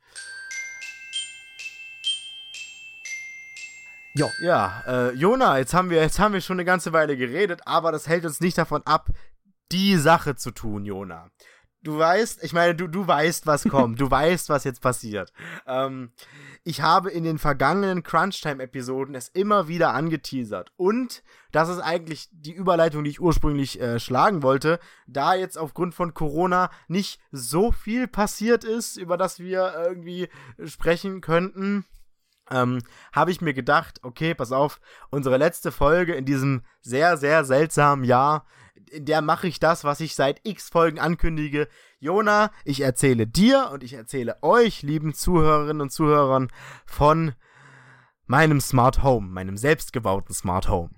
[4.15, 4.29] Ja.
[4.43, 7.93] Ja, äh, Jona, jetzt haben wir, jetzt haben wir schon eine ganze Weile geredet, aber
[7.93, 9.09] das hält uns nicht davon ab,
[9.71, 11.31] die Sache zu tun, Jona.
[11.85, 14.01] Du weißt, ich meine, du, du weißt, was kommt.
[14.01, 15.33] du weißt, was jetzt passiert.
[15.67, 16.13] Ähm,
[16.63, 20.73] ich habe in den vergangenen Crunchtime-Episoden es immer wieder angeteasert.
[20.77, 24.79] Und das ist eigentlich die Überleitung, die ich ursprünglich äh, schlagen wollte.
[25.09, 30.29] Da jetzt aufgrund von Corona nicht so viel passiert ist, über das wir irgendwie
[30.65, 31.85] sprechen könnten,
[32.51, 37.45] ähm, habe ich mir gedacht, okay, pass auf, unsere letzte Folge in diesem sehr, sehr
[37.45, 38.47] seltsamen Jahr,
[38.91, 41.69] in der mache ich das, was ich seit x Folgen ankündige.
[41.99, 46.49] Jona, ich erzähle dir und ich erzähle euch, lieben Zuhörerinnen und Zuhörern,
[46.85, 47.35] von
[48.27, 50.91] meinem Smart Home, meinem selbstgebauten Smart Home.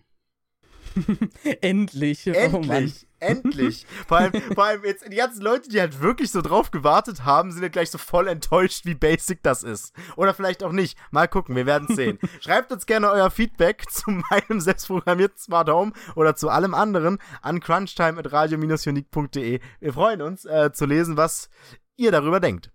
[1.60, 2.26] Endlich.
[2.26, 2.30] Oh.
[2.30, 3.86] Endlich, endlich.
[4.06, 7.52] Vor allem, vor allem jetzt die ganzen Leute, die halt wirklich so drauf gewartet haben,
[7.52, 9.94] sind ja gleich so voll enttäuscht, wie basic das ist.
[10.16, 10.98] Oder vielleicht auch nicht.
[11.10, 12.18] Mal gucken, wir werden sehen.
[12.40, 17.60] Schreibt uns gerne euer Feedback zu meinem selbstprogrammierten Smart Home oder zu allem anderen an
[17.60, 19.60] crunchtime.radio-unique.de.
[19.80, 21.48] Wir freuen uns äh, zu lesen, was
[21.96, 22.73] ihr darüber denkt.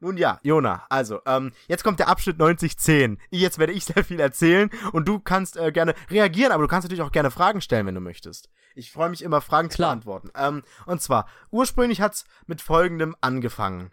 [0.00, 3.18] Nun ja, Jona, also, ähm, jetzt kommt der Abschnitt 9010.
[3.30, 6.86] Jetzt werde ich sehr viel erzählen und du kannst äh, gerne reagieren, aber du kannst
[6.86, 8.48] natürlich auch gerne Fragen stellen, wenn du möchtest.
[8.74, 9.90] Ich freue mich immer, Fragen zu Klar.
[9.90, 10.30] beantworten.
[10.36, 13.90] Ähm, und zwar, ursprünglich hat's mit folgendem angefangen.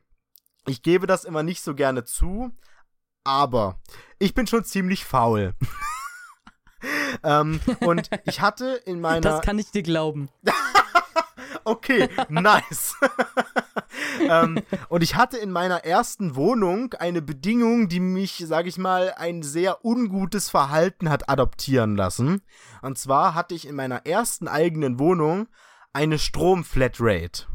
[0.67, 2.51] Ich gebe das immer nicht so gerne zu,
[3.23, 3.79] aber
[4.19, 5.55] ich bin schon ziemlich faul.
[7.23, 9.21] ähm, und ich hatte in meiner.
[9.21, 10.29] Das kann ich dir glauben.
[11.63, 12.95] Okay, nice.
[14.29, 19.13] Ähm, und ich hatte in meiner ersten Wohnung eine Bedingung, die mich, sag ich mal,
[19.17, 22.41] ein sehr ungutes Verhalten hat adoptieren lassen.
[22.81, 25.47] Und zwar hatte ich in meiner ersten eigenen Wohnung
[25.93, 27.47] eine Stromflatrate.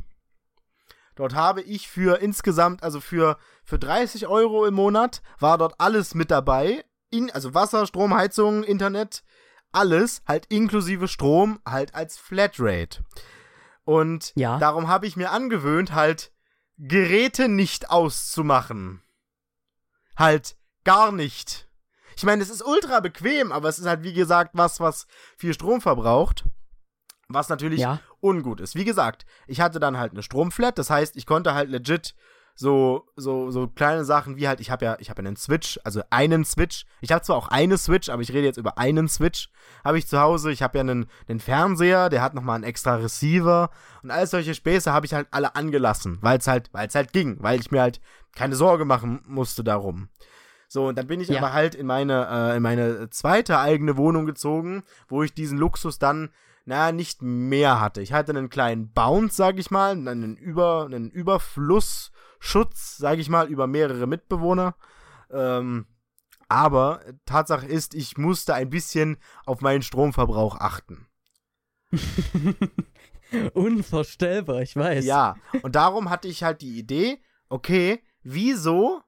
[1.17, 6.15] Dort habe ich für insgesamt, also für, für 30 Euro im Monat, war dort alles
[6.15, 6.85] mit dabei.
[7.11, 9.23] In, also Wasser, Strom, Heizung, Internet,
[9.73, 13.05] alles halt inklusive Strom, halt als Flatrate.
[13.85, 14.59] Und Ja.
[14.59, 16.33] darum habe ich mir angewöhnt, halt
[16.83, 19.03] Geräte nicht auszumachen.
[20.17, 21.69] Halt gar nicht.
[22.17, 25.55] Ich meine, es ist ultra bequem, aber es ist halt, wie gesagt, was, was viel
[25.55, 26.45] Strom verbraucht.
[27.29, 28.01] Was natürlich Ja.
[28.21, 28.75] ungut ist.
[28.75, 32.15] Wie gesagt, ich hatte dann halt eine Stromflat, das heißt, ich konnte halt legit
[32.55, 36.03] so, so, so kleine Sachen wie halt, ich habe ja, ich habe einen Switch, also
[36.11, 36.85] einen Switch.
[37.01, 39.51] Ich habe zwar auch eine Switch, aber ich rede jetzt über einen Switch.
[39.85, 40.53] Habe ich zu Hause.
[40.53, 43.71] Ich habe ja einen, einen Fernseher, der hat nochmal einen extra Receiver.
[44.03, 47.13] Und all solche Späße habe ich halt alle angelassen, weil es halt, weil es halt
[47.13, 48.01] ging, weil ich mir halt
[48.35, 50.09] keine Sorge machen musste darum.
[50.69, 51.39] So, und dann bin ich Ja.
[51.39, 55.99] aber halt in meine, äh, in meine zweite eigene Wohnung gezogen, wo ich diesen Luxus
[55.99, 56.31] dann,
[56.65, 58.03] naja, nicht mehr hatte.
[58.03, 61.11] Ich hatte einen kleinen Bounce, sag ich mal, einen, Über, einen
[62.41, 64.75] Überflussschutz, sag ich mal, über mehrere Mitbewohner.
[65.31, 65.87] Ähm,
[66.49, 71.07] aber Tatsache ist, ich musste ein bisschen auf meinen Stromverbrauch achten.
[73.55, 75.05] Unvorstellbar, ich weiß.
[75.05, 79.03] Ja, und darum hatte ich halt die Idee, okay, wieso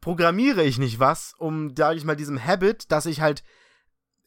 [0.00, 3.42] programmiere ich nicht was, um, sag ich mal, diesem Habit, dass ich halt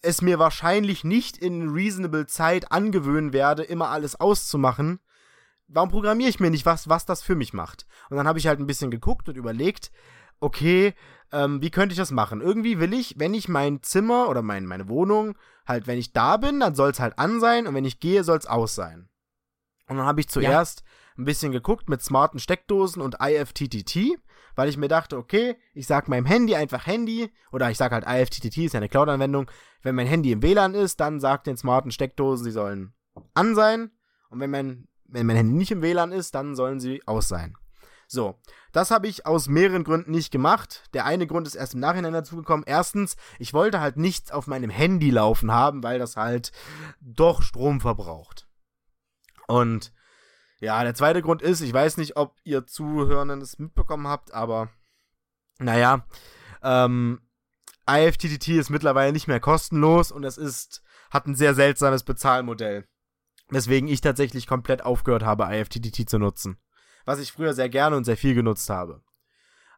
[0.03, 4.99] es mir wahrscheinlich nicht in reasonable Zeit angewöhnen werde, immer alles auszumachen.
[5.67, 7.85] Warum programmiere ich mir nicht was, was das für mich macht?
[8.09, 9.91] Und dann habe ich halt ein bisschen geguckt und überlegt,
[10.39, 10.93] okay,
[11.31, 12.41] ähm, wie könnte ich das machen?
[12.41, 16.37] Irgendwie will ich, wenn ich mein Zimmer oder mein, meine Wohnung, halt, wenn ich da
[16.37, 19.09] bin, dann soll es halt an sein und wenn ich gehe, soll es aus sein.
[19.89, 20.83] Und dann habe ich zuerst
[21.17, 24.17] ein bisschen geguckt mit smarten Steckdosen und IFTTT,
[24.55, 28.05] weil ich mir dachte, okay, ich sag meinem Handy einfach Handy oder ich sag halt
[28.07, 29.49] IFTTT ist ja eine Cloud-Anwendung.
[29.81, 32.93] Wenn mein Handy im WLAN ist, dann sagt den smarten Steckdosen, sie sollen
[33.33, 33.91] an sein
[34.29, 37.55] und wenn mein wenn mein Handy nicht im WLAN ist, dann sollen sie aus sein.
[38.07, 38.39] So,
[38.71, 40.89] das habe ich aus mehreren Gründen nicht gemacht.
[40.93, 42.63] Der eine Grund ist erst im Nachhinein dazugekommen.
[42.65, 46.53] Erstens, ich wollte halt nichts auf meinem Handy laufen haben, weil das halt
[47.01, 48.47] doch Strom verbraucht.
[49.47, 49.91] Und
[50.59, 54.69] ja, der zweite Grund ist, ich weiß nicht, ob ihr Zuhörenden es mitbekommen habt, aber
[55.59, 56.05] naja,
[56.63, 57.21] ähm,
[57.89, 62.87] IFTTT ist mittlerweile nicht mehr kostenlos und es ist, hat ein sehr seltsames Bezahlmodell.
[63.49, 66.57] Weswegen ich tatsächlich komplett aufgehört habe, IFTTT zu nutzen
[67.07, 69.01] was ich früher sehr gerne und sehr viel genutzt habe.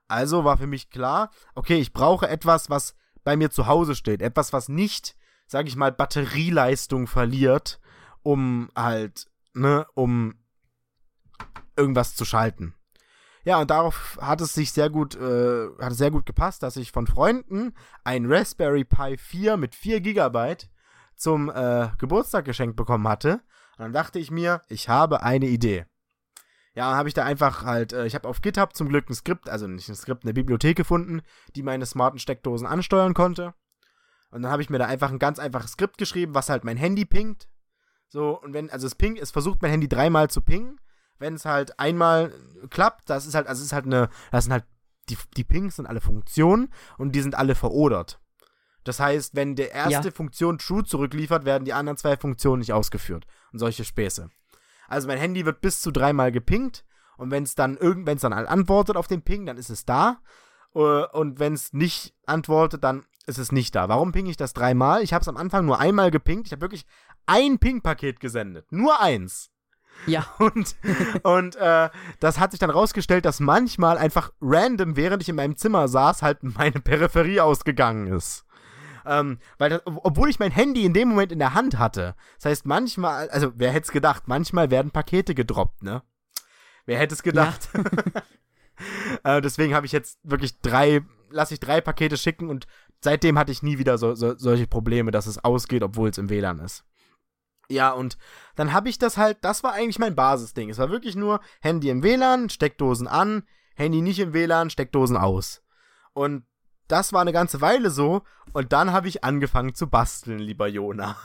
[0.08, 4.24] Also war für mich klar, okay, ich brauche etwas, was bei mir zu Hause steht,
[4.24, 7.80] etwas, was nicht, sag ich mal, Batterieleistung verliert,
[8.24, 10.40] um halt, ne, um
[11.78, 12.74] irgendwas zu schalten.
[13.44, 16.92] Ja, und darauf hat es sich sehr gut, äh, hat sehr gut gepasst, dass ich
[16.92, 20.56] von Freunden ein Raspberry Pi 4 mit 4 GB
[21.16, 23.42] zum äh, Geburtstag geschenkt bekommen hatte.
[23.80, 25.86] Und dann dachte ich mir, ich habe eine Idee.
[26.76, 29.48] Ja, habe ich da einfach halt, äh, ich habe auf GitHub zum Glück ein Skript,
[29.48, 31.22] also nicht ein Skript, eine Bibliothek gefunden,
[31.56, 33.54] die meine smarten Steckdosen ansteuern konnte.
[34.32, 36.76] Und dann habe ich mir da einfach ein ganz einfaches Skript geschrieben, was halt mein
[36.76, 37.48] Handy pingt.
[38.10, 40.82] So, und wenn, also es pingt, es versucht mein Handy dreimal zu pingen.
[41.18, 42.34] Wenn es halt einmal
[42.70, 44.66] klappt, das ist halt, also es ist halt eine, das sind halt,
[45.08, 48.20] die, die Pings sind alle Funktionen und die sind alle verodert.
[48.90, 50.12] Das heißt, wenn der erste ja.
[50.12, 53.28] Funktion True zurückliefert, werden die anderen zwei Funktionen nicht ausgeführt.
[53.54, 54.32] Und solche Späße.
[54.88, 56.84] Also mein Handy wird bis zu dreimal gepinkt
[57.16, 60.22] und wenn es dann irgendwann dann antwortet auf den Ping, dann ist es da.
[60.74, 63.90] Äh, und wenn es nicht antwortet, dann ist es nicht da.
[63.90, 65.04] Warum ping ich das dreimal?
[65.04, 66.48] Ich habe es am Anfang nur einmal gepinkt.
[66.48, 66.88] Ich habe wirklich
[67.28, 68.72] ein Ping-Paket gesendet.
[68.72, 69.52] Nur eins.
[70.08, 70.26] Ja.
[70.40, 70.76] Und,
[71.22, 75.58] und äh, das hat sich dann rausgestellt, dass manchmal einfach random, während ich in meinem
[75.58, 78.46] Zimmer saß, halt meine Peripherie ausgegangen ist.
[79.10, 82.16] Ähm, weil das, obwohl ich mein Handy in dem Moment in der Hand hatte.
[82.36, 86.04] Das heißt, manchmal, also wer hätte es gedacht, manchmal werden Pakete gedroppt, ne?
[86.86, 87.70] Wer hätte es gedacht?
[89.24, 89.38] Ja.
[89.38, 92.68] äh, deswegen habe ich jetzt wirklich drei, lasse ich drei Pakete schicken und
[93.02, 96.30] seitdem hatte ich nie wieder so, so, solche Probleme, dass es ausgeht, obwohl es im
[96.30, 96.86] WLAN ist.
[97.68, 98.16] Ja, und
[98.56, 100.70] dann habe ich das halt, das war eigentlich mein Basisding.
[100.70, 103.42] Es war wirklich nur Handy im WLAN, Steckdosen an,
[103.76, 105.64] Handy nicht im WLAN, Steckdosen aus.
[106.14, 106.44] Und
[106.92, 108.24] das war eine ganze Weile so
[108.54, 111.16] und dann habe ich angefangen zu basteln, lieber Jona.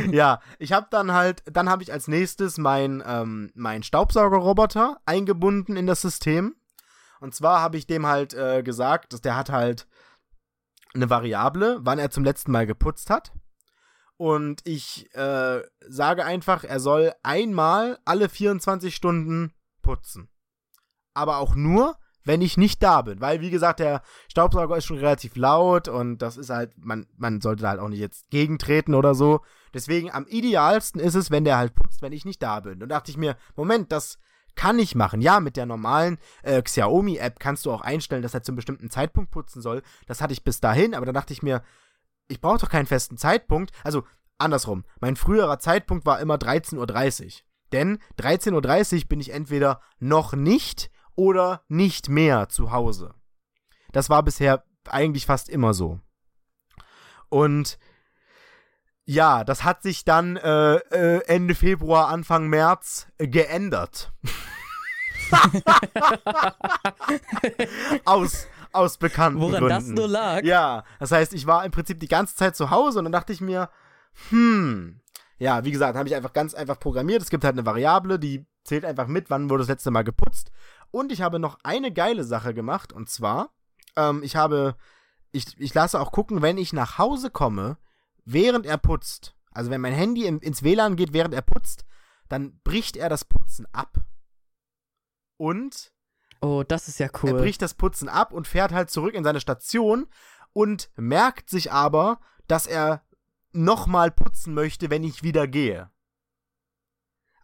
[0.10, 5.76] ja, ich habe dann halt, dann habe ich als nächstes mein, ähm, mein Staubsaugerroboter eingebunden
[5.76, 6.56] in das System.
[7.20, 9.86] Und zwar habe ich dem halt äh, gesagt, dass der hat halt
[10.94, 13.32] eine Variable, wann er zum letzten Mal geputzt hat.
[14.16, 20.28] Und ich äh, sage einfach, er soll einmal alle 24 Stunden putzen.
[21.14, 21.96] Aber auch nur,
[22.28, 23.22] wenn ich nicht da bin.
[23.22, 27.40] Weil, wie gesagt, der Staubsauger ist schon relativ laut und das ist halt, man, man
[27.40, 29.40] sollte da halt auch nicht jetzt gegentreten oder so.
[29.72, 32.82] Deswegen am idealsten ist es, wenn der halt putzt, wenn ich nicht da bin.
[32.82, 34.18] Und dachte ich mir, Moment, das
[34.56, 35.22] kann ich machen.
[35.22, 39.30] Ja, mit der normalen äh, Xiaomi-App kannst du auch einstellen, dass er zum bestimmten Zeitpunkt
[39.30, 39.80] putzen soll.
[40.06, 41.62] Das hatte ich bis dahin, aber dann dachte ich mir,
[42.28, 43.72] ich brauche doch keinen festen Zeitpunkt.
[43.84, 44.04] Also
[44.36, 47.32] andersrum, mein früherer Zeitpunkt war immer 13.30 Uhr.
[47.72, 53.12] Denn 13.30 Uhr bin ich entweder noch nicht oder nicht mehr zu Hause.
[53.90, 55.98] Das war bisher eigentlich fast immer so.
[57.28, 57.76] Und
[59.04, 64.12] ja, das hat sich dann äh, äh, Ende Februar, Anfang März geändert.
[68.04, 69.68] aus, aus bekannten Woran Gründen.
[69.68, 70.44] das nur lag?
[70.44, 73.32] Ja, das heißt, ich war im Prinzip die ganze Zeit zu Hause und dann dachte
[73.32, 73.70] ich mir,
[74.30, 75.00] hm,
[75.38, 77.22] ja, wie gesagt, habe ich einfach ganz einfach programmiert.
[77.22, 80.52] Es gibt halt eine Variable, die zählt einfach mit, wann wurde das letzte Mal geputzt.
[80.90, 82.92] Und ich habe noch eine geile Sache gemacht.
[82.92, 83.50] Und zwar,
[83.96, 84.76] ähm, ich habe,
[85.32, 87.78] ich, ich lasse auch gucken, wenn ich nach Hause komme,
[88.24, 89.36] während er putzt.
[89.50, 91.84] Also wenn mein Handy im, ins WLAN geht, während er putzt,
[92.28, 93.98] dann bricht er das Putzen ab.
[95.36, 95.92] Und
[96.40, 97.30] Oh, das ist ja cool.
[97.30, 100.06] er bricht das Putzen ab und fährt halt zurück in seine Station
[100.52, 103.02] und merkt sich aber, dass er
[103.52, 105.90] nochmal putzen möchte, wenn ich wieder gehe.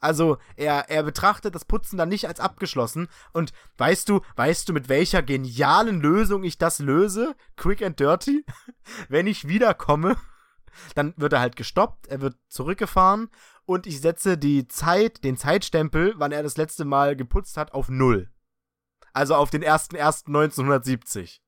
[0.04, 3.08] Also er, er betrachtet das Putzen dann nicht als abgeschlossen.
[3.32, 7.34] Und weißt du, weißt du, mit welcher genialen Lösung ich das löse?
[7.56, 8.44] Quick and dirty?
[9.08, 10.16] Wenn ich wiederkomme,
[10.94, 13.30] dann wird er halt gestoppt, er wird zurückgefahren
[13.64, 17.88] und ich setze die Zeit, den Zeitstempel, wann er das letzte Mal geputzt hat, auf
[17.88, 18.28] null.
[19.14, 21.40] Also auf den 1.1.1970.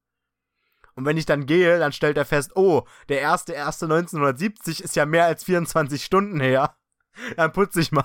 [0.95, 5.27] Und wenn ich dann gehe, dann stellt er fest, oh, der 1.1.1970 ist ja mehr
[5.27, 6.75] als 24 Stunden her.
[7.37, 8.05] Dann putze ich mal.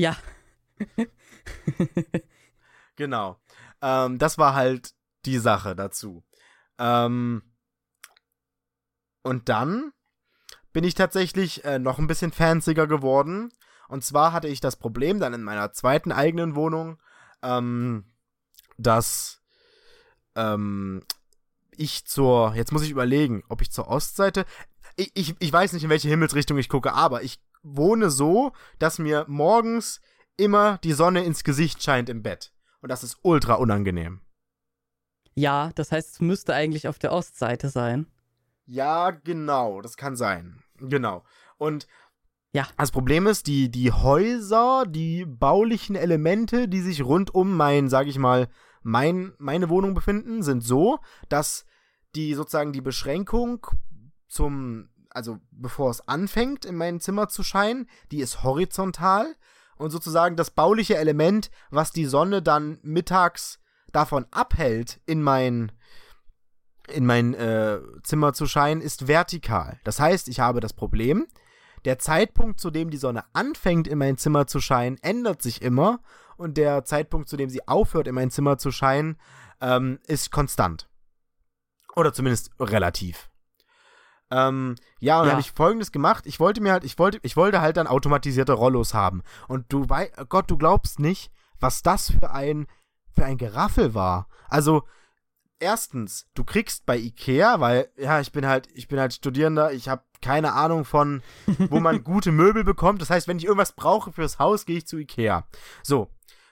[0.00, 0.16] Ja.
[2.96, 3.40] Genau.
[3.80, 4.92] Ähm, das war halt
[5.24, 6.22] die Sache dazu.
[6.78, 7.42] Ähm,
[9.22, 9.92] und dann
[10.74, 13.54] bin ich tatsächlich äh, noch ein bisschen fancier geworden.
[13.88, 17.00] Und zwar hatte ich das Problem dann in meiner zweiten eigenen Wohnung,
[17.42, 18.04] ähm,
[18.76, 19.40] dass
[20.34, 21.02] ähm,
[21.70, 24.44] ich zur, jetzt muss ich überlegen, ob ich zur Ostseite,
[24.96, 28.98] ich, ich, ich weiß nicht, in welche Himmelsrichtung ich gucke, aber ich wohne so, dass
[28.98, 30.00] mir morgens
[30.36, 32.52] immer die Sonne ins Gesicht scheint im Bett.
[32.80, 34.20] Und das ist ultra unangenehm.
[35.34, 38.06] Ja, das heißt, es müsste eigentlich auf der Ostseite sein.
[38.66, 40.62] Ja, genau, das kann sein.
[40.78, 41.24] Genau.
[41.58, 41.86] Und
[42.52, 42.66] Ja.
[42.76, 48.06] das Problem ist, die, die Häuser, die baulichen Elemente, die sich rund um mein, sag
[48.06, 48.48] ich mal,
[48.82, 51.66] mein, meine Wohnung befinden, sind so, dass
[52.14, 53.66] die sozusagen die Beschränkung
[54.26, 59.34] zum, also bevor es anfängt, in mein Zimmer zu scheinen, die ist horizontal
[59.76, 63.58] und sozusagen das bauliche Element, was die Sonne dann mittags
[63.92, 65.72] davon abhält, in mein
[66.88, 69.78] in mein äh, Zimmer zu scheinen, ist vertikal.
[69.84, 71.28] Das heißt, ich habe das Problem,
[71.84, 76.00] der Zeitpunkt, zu dem die Sonne anfängt, in mein Zimmer zu scheinen, ändert sich immer
[76.36, 79.18] und der Zeitpunkt, zu dem sie aufhört, in mein Zimmer zu scheinen,
[79.60, 80.88] ähm, ist konstant.
[81.94, 83.29] Oder zumindest relativ.
[84.30, 85.32] Ähm, ja, und dann Ja.
[85.32, 86.24] habe ich folgendes gemacht.
[86.26, 89.22] Ich wollte mir halt, ich wollte, ich wollte halt dann automatisierte Rollos haben.
[89.48, 92.66] Und du wei Gott, du glaubst nicht, was das für ein,
[93.14, 94.28] für ein Geraffel war.
[94.48, 94.84] Also,
[95.58, 99.88] erstens, du kriegst bei Ikea, weil, ja, ich bin halt, ich bin halt Studierender, ich
[99.88, 101.22] habe keine Ahnung von,
[101.70, 103.00] wo man gute Möbel bekommt.
[103.00, 105.46] Das heißt, wenn ich irgendwas brauche fürs Haus, gehe ich zu Ikea.
[105.82, 106.08] So.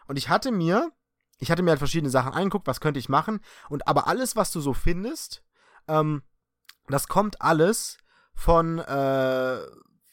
[0.07, 0.91] Und ich hatte mir,
[1.38, 3.41] ich hatte mir halt verschiedene Sachen angeguckt, was könnte ich machen.
[3.69, 5.45] Und aber alles, was du so findest,
[5.87, 6.23] ähm,
[6.88, 7.98] das kommt alles
[8.35, 9.59] von, äh,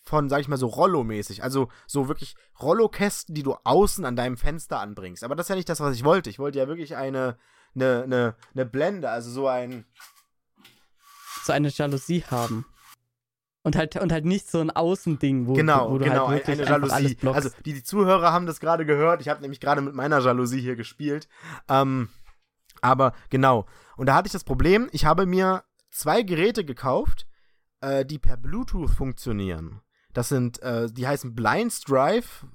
[0.03, 1.43] von, sag ich mal, so Rollo-mäßig.
[1.43, 5.23] Also so wirklich Rollo-Kästen, die du außen an deinem Fenster anbringst.
[5.23, 6.29] Aber das ist ja nicht das, was ich wollte.
[6.29, 7.37] Ich wollte ja wirklich eine,
[7.75, 9.85] eine, eine, eine Blende, also so ein.
[11.43, 12.65] So eine Jalousie haben.
[13.65, 16.59] Und halt, und halt nicht so ein Außending, wo, Genau, wo du genau, halt wirklich
[16.59, 17.17] eine Jalousie.
[17.23, 19.21] Also die, die Zuhörer haben das gerade gehört.
[19.21, 21.27] Ich habe nämlich gerade mit meiner Jalousie hier gespielt.
[21.67, 22.09] Ähm,
[22.81, 23.65] aber genau.
[23.97, 25.63] Und da hatte ich das Problem, ich habe mir
[25.95, 27.27] zwei Geräte gekauft,
[27.81, 29.81] äh, die per Bluetooth funktionieren.
[30.13, 32.45] Das sind, äh, die heißen Blinds Drive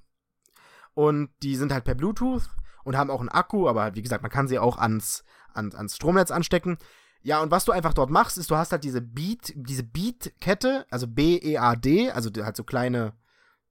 [0.95, 2.43] und die sind halt per Bluetooth
[2.85, 5.25] und haben auch einen Akku, aber halt, wie gesagt, man kann sie auch ans,
[5.55, 6.79] ans, ans Stromnetz anstecken.
[7.23, 10.87] Ja, und was du einfach dort machst, ist, du hast halt diese Beat, diese Beat-Kette,
[10.91, 13.13] also B-E-A-D, also halt so kleine,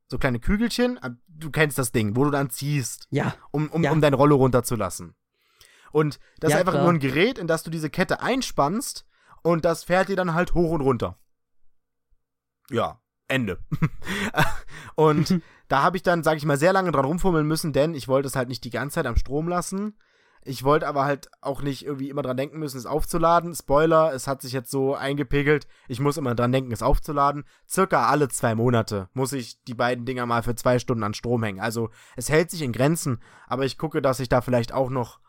[0.07, 0.97] so kleine Kügelchen.
[0.97, 3.91] äh, Du kennst das Ding, wo du dann ziehst, ja, um, um, Ja.
[3.91, 5.15] um dein Rollo runterzulassen.
[5.91, 6.83] Und das Ja, ist einfach klar.
[6.83, 9.05] nur ein Gerät, in das du diese Kette einspannst
[9.43, 11.17] und das fährt dir dann halt hoch und runter.
[12.69, 13.59] Ja, Ende.
[14.95, 18.07] und da habe ich dann, sag ich mal, sehr lange dran rumfummeln müssen, denn ich
[18.07, 19.97] wollte es halt nicht die ganze Zeit am Strom lassen.
[20.41, 23.53] Ich wollte aber halt auch nicht irgendwie immer dran denken müssen, es aufzuladen.
[23.53, 27.43] Spoiler, es hat sich jetzt so eingepegelt, ich muss immer dran denken, es aufzuladen.
[27.67, 31.43] Circa alle zwei Monate muss ich die beiden Dinger mal für zwei Stunden an Strom
[31.43, 31.59] hängen.
[31.59, 35.19] Also es hält sich in Grenzen, aber ich gucke, dass ich da vielleicht auch noch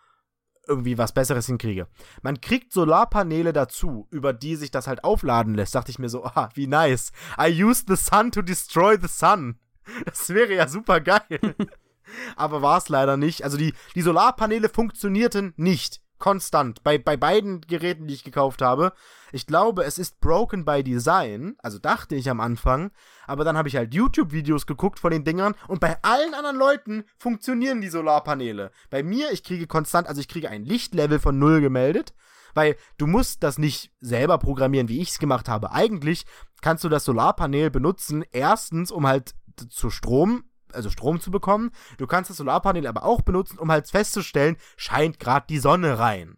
[0.67, 1.87] irgendwie was Besseres hinkriege.
[2.23, 5.75] Man kriegt Solarpaneele dazu, über die sich das halt aufladen lässt.
[5.75, 7.13] Dachte ich mir so, ah, wie nice.
[7.39, 9.59] I use the sun to destroy the sun.
[10.05, 11.41] Das wäre ja super geil.
[12.37, 13.43] Aber war es leider nicht.
[13.45, 16.01] Also die, die Solarpaneele funktionierten nicht.
[16.21, 16.85] Konstant.
[16.85, 18.93] Bei, bei beiden Geräten, die ich gekauft habe.
[19.33, 21.57] Ich glaube, es ist broken by design.
[21.59, 22.93] Also dachte ich am Anfang.
[23.27, 25.57] Aber dann habe ich halt YouTube-Videos geguckt von den Dingern.
[25.67, 28.71] Und bei allen anderen Leuten funktionieren die Solarpaneele.
[28.91, 32.15] Bei mir, ich kriege konstant, also ich kriege ein Lichtlevel von null gemeldet.
[32.55, 35.73] Weil du musst das nicht selber programmieren, wie ich es gemacht habe.
[35.73, 36.27] Eigentlich
[36.61, 39.35] kannst du das Solarpanel benutzen, erstens, um halt
[39.69, 41.71] zu Strom, also Strom zu bekommen.
[41.99, 46.37] Du kannst das Solarpanel aber auch benutzen, um halt festzustellen, scheint gerade die Sonne rein.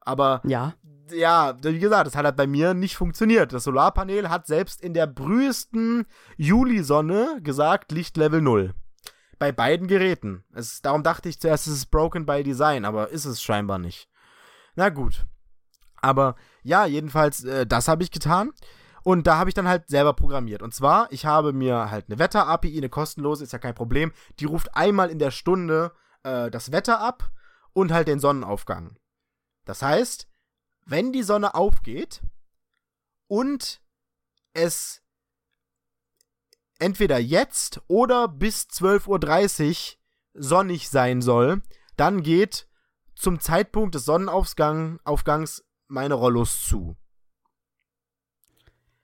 [0.00, 0.74] Aber ja.
[1.10, 3.52] ja, wie gesagt, das hat halt bei mir nicht funktioniert.
[3.52, 6.06] Das Solarpanel hat selbst in der brühesten
[6.36, 8.74] Julisonne gesagt, Lichtlevel 0.
[9.38, 10.44] Bei beiden Geräten.
[10.54, 14.08] Es, darum dachte ich zuerst, es ist broken by design, aber ist es scheinbar nicht.
[14.76, 15.26] Na gut.
[16.00, 18.52] Aber ja, jedenfalls, äh, das habe ich getan.
[19.06, 20.62] Und da habe ich dann halt selber programmiert.
[20.62, 24.12] Und zwar, ich habe mir halt eine Wetter-API, eine kostenlose, ist ja kein Problem.
[24.40, 25.92] Die ruft einmal in der Stunde
[26.24, 27.30] äh, das Wetter ab
[27.72, 28.98] und halt den Sonnenaufgang.
[29.64, 30.28] Das heißt,
[30.86, 32.20] wenn die Sonne aufgeht
[33.28, 33.80] und
[34.54, 35.04] es
[36.80, 41.62] entweder jetzt oder bis 12.30 Uhr sonnig sein soll,
[41.96, 42.68] dann geht
[43.14, 46.96] zum Zeitpunkt des Sonnenaufgangs Aufgangs meine Rollos zu.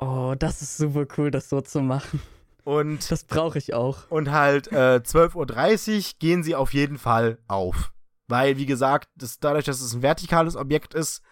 [0.03, 2.21] Oh, das ist super cool, das so zu machen.
[2.65, 4.09] Und, Das brauche ich auch.
[4.11, 7.93] und halt äh, 12.30 Uhr gehen sie auf jeden Fall auf.
[8.29, 11.23] Weil, wie gesagt, das, dadurch, dass es ein vertikales Objekt ist,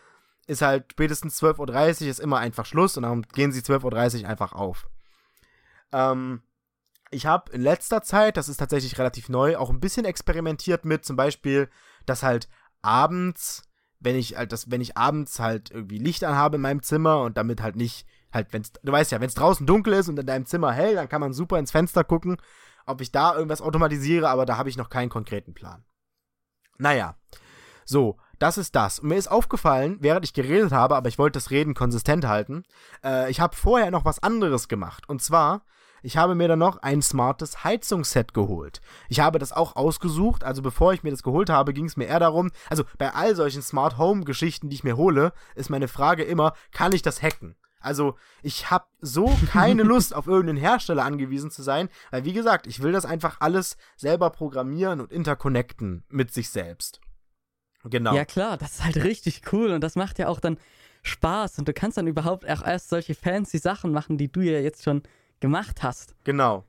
[0.46, 4.28] ist halt spätestens 12.30 Uhr ist immer einfach Schluss und dann gehen sie 12.30 Uhr
[4.28, 4.88] einfach auf.
[5.92, 6.42] Ähm,
[7.10, 11.04] ich habe in letzter Zeit, das ist tatsächlich relativ neu, auch ein bisschen experimentiert mit
[11.04, 11.68] zum Beispiel,
[12.06, 12.48] dass halt
[12.82, 13.62] abends,
[14.00, 17.36] wenn ich halt das, wenn ich abends halt irgendwie Licht anhabe in meinem Zimmer und
[17.36, 20.26] damit halt nicht, halt, wenn's, du weißt ja, wenn es draußen dunkel ist und in
[20.26, 22.36] deinem Zimmer hell, dann kann man super ins Fenster gucken,
[22.86, 25.84] ob ich da irgendwas automatisiere, aber da habe ich noch keinen konkreten Plan.
[26.78, 27.16] Naja,
[27.84, 29.00] so, das ist das.
[29.00, 32.62] Und mir ist aufgefallen, während ich geredet habe, aber ich wollte das Reden konsistent halten,
[33.04, 35.08] äh, ich habe vorher noch was anderes gemacht.
[35.08, 35.62] Und zwar,
[36.02, 38.80] ich habe mir dann noch ein smartes Heizungsset geholt.
[39.08, 42.06] Ich habe das auch ausgesucht, also bevor ich mir das geholt habe, ging es mir
[42.06, 45.88] eher darum, also bei all solchen Smart Home Geschichten, die ich mir hole, ist meine
[45.88, 47.56] Frage immer, kann ich das hacken?
[47.80, 52.66] Also, ich habe so keine Lust, auf irgendeinen Hersteller angewiesen zu sein, weil wie gesagt,
[52.66, 57.00] ich will das einfach alles selber programmieren und interconnecten mit sich selbst.
[57.84, 58.14] Genau.
[58.14, 60.58] Ja, klar, das ist halt richtig cool und das macht ja auch dann
[61.02, 64.60] Spaß und du kannst dann überhaupt auch erst solche fancy Sachen machen, die du ja
[64.60, 65.02] jetzt schon
[65.40, 66.14] gemacht hast.
[66.24, 66.64] Genau.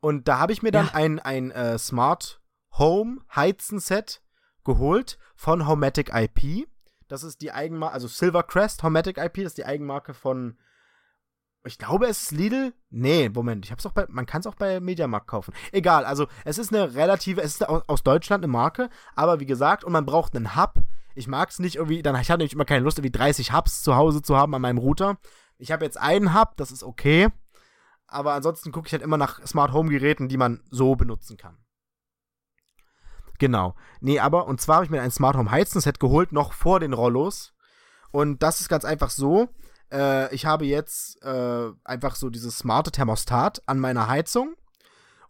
[0.00, 0.94] Und da habe ich mir dann Ja.
[0.94, 2.40] ein, ein äh, Smart
[2.76, 4.20] Home Heizen-Set
[4.64, 6.68] geholt von Homatic IP.
[7.12, 10.56] Das ist die Eigenmarke, also Silvercrest Homatic IP, das ist die Eigenmarke von,
[11.62, 12.72] ich glaube, es ist Lidl.
[12.88, 15.52] Nee, Moment, ich hab's auch bei, man kann es auch bei Mediamarkt kaufen.
[15.72, 19.84] Egal, also es ist eine relative, es ist aus, Deutschland eine Marke, aber wie gesagt,
[19.84, 20.76] und man braucht einen Hub.
[21.14, 23.82] Ich mag es nicht irgendwie, dann, ich hatte nämlich immer keine Lust, irgendwie 30 Hubs
[23.82, 25.18] zu Hause zu haben an meinem Router.
[25.58, 27.28] Ich habe jetzt einen Hub, das ist okay.
[28.06, 31.58] Aber ansonsten gucke ich halt immer nach Smart Home Geräten, die man so benutzen kann.
[33.38, 33.74] Genau.
[34.00, 36.92] Nee, aber, und zwar habe ich mir ein Smart Home Heizen-Set geholt, noch vor den
[36.92, 37.52] Rollos.
[38.10, 39.48] Und das ist ganz einfach so.
[39.92, 44.54] Äh, ich habe jetzt äh, einfach so dieses smarte Thermostat an meiner Heizung.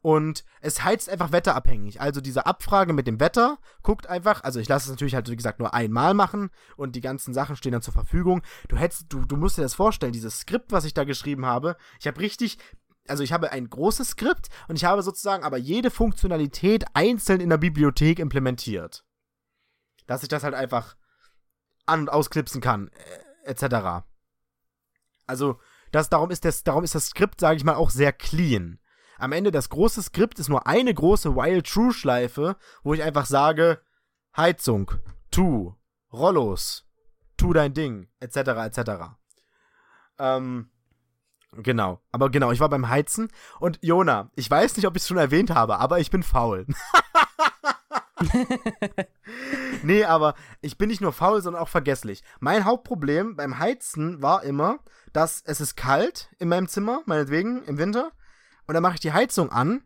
[0.02, 2.00] Und es heizt einfach wetterabhängig.
[2.00, 5.36] Also diese Abfrage mit dem Wetter guckt einfach, also ich lasse es natürlich halt, wie
[5.36, 8.42] gesagt, nur einmal machen und die ganzen Sachen stehen dann zur Verfügung.
[8.66, 11.76] Du hättest, du, du musst dir das vorstellen, dieses Skript, was ich da geschrieben habe,
[12.00, 12.58] ich habe richtig,
[13.08, 17.50] also ich habe ein großes Skript und ich habe sozusagen aber jede Funktionalität einzeln in
[17.50, 19.04] der Bibliothek implementiert.
[20.06, 20.96] Dass ich das halt einfach
[21.86, 22.88] an- und ausklipsen kann,
[23.44, 24.04] äh, etc.
[25.26, 28.78] Also, das, darum, ist das, darum ist das Skript, sage ich mal, auch sehr clean.
[29.18, 33.80] Am Ende, das große Skript ist nur eine große While-True-Schleife, wo ich einfach sage,
[34.36, 34.90] Heizung,
[35.30, 35.74] tu,
[36.12, 36.86] Rollos,
[37.36, 38.90] tu dein Ding, etc., etc.
[40.18, 40.70] Ähm,
[41.56, 42.00] genau.
[42.10, 43.28] Aber genau, ich war beim Heizen
[43.60, 46.66] und Jona, ich weiß nicht, ob ich es schon erwähnt habe, aber ich bin faul.
[49.82, 52.22] nee, aber ich bin nicht nur faul, sondern auch vergesslich.
[52.40, 54.78] Mein Hauptproblem beim Heizen war immer,
[55.12, 58.12] dass es ist kalt in meinem Zimmer, meinetwegen, im Winter.
[58.66, 59.82] Und dann mache ich die Heizung an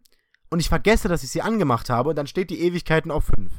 [0.50, 3.52] und ich vergesse, dass ich sie angemacht habe und dann steht die Ewigkeiten auf 5.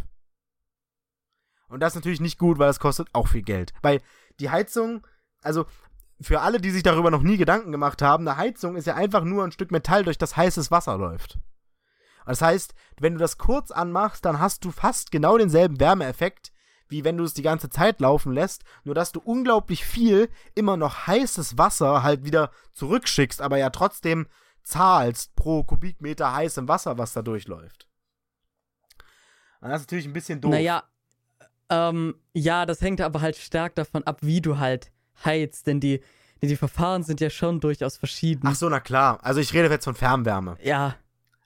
[1.70, 3.74] Und das ist natürlich nicht gut, weil das kostet auch viel Geld.
[3.82, 4.02] Weil
[4.40, 5.06] die Heizung,
[5.42, 5.66] also
[6.20, 9.24] für alle, die sich darüber noch nie Gedanken gemacht haben, eine Heizung ist ja einfach
[9.24, 11.40] nur ein Stück Metall, durch das heißes Wasser läuft.
[12.26, 16.52] Das heißt, wenn du das kurz anmachst, dann hast du fast genau denselben Wärmeeffekt,
[16.90, 20.76] wie wenn du es die ganze Zeit laufen lässt, nur dass du unglaublich viel immer
[20.76, 24.28] noch heißes Wasser halt wieder zurückschickst, aber ja trotzdem
[24.64, 27.88] zahlst pro Kubikmeter heißem Wasser, was da durchläuft.
[29.62, 30.52] Und das ist natürlich ein bisschen doof.
[30.52, 30.84] Naja,
[31.70, 34.92] ähm, ja, das hängt aber halt stark davon ab, wie du halt
[35.26, 36.02] heizt, denn die,
[36.42, 38.48] die, die Verfahren sind ja schon durchaus verschieden.
[38.48, 39.20] Ach so, na klar.
[39.24, 40.58] Also ich rede jetzt von Fernwärme.
[40.64, 40.96] Ja,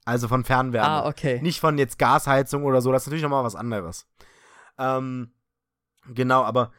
[0.06, 0.88] Also von Fernwärme.
[0.88, 1.40] ah, okay.
[1.42, 4.08] Nicht von jetzt Gasheizung oder so, das ist natürlich nochmal was anderes.
[4.78, 5.32] Ähm,
[6.14, 6.72] genau, aber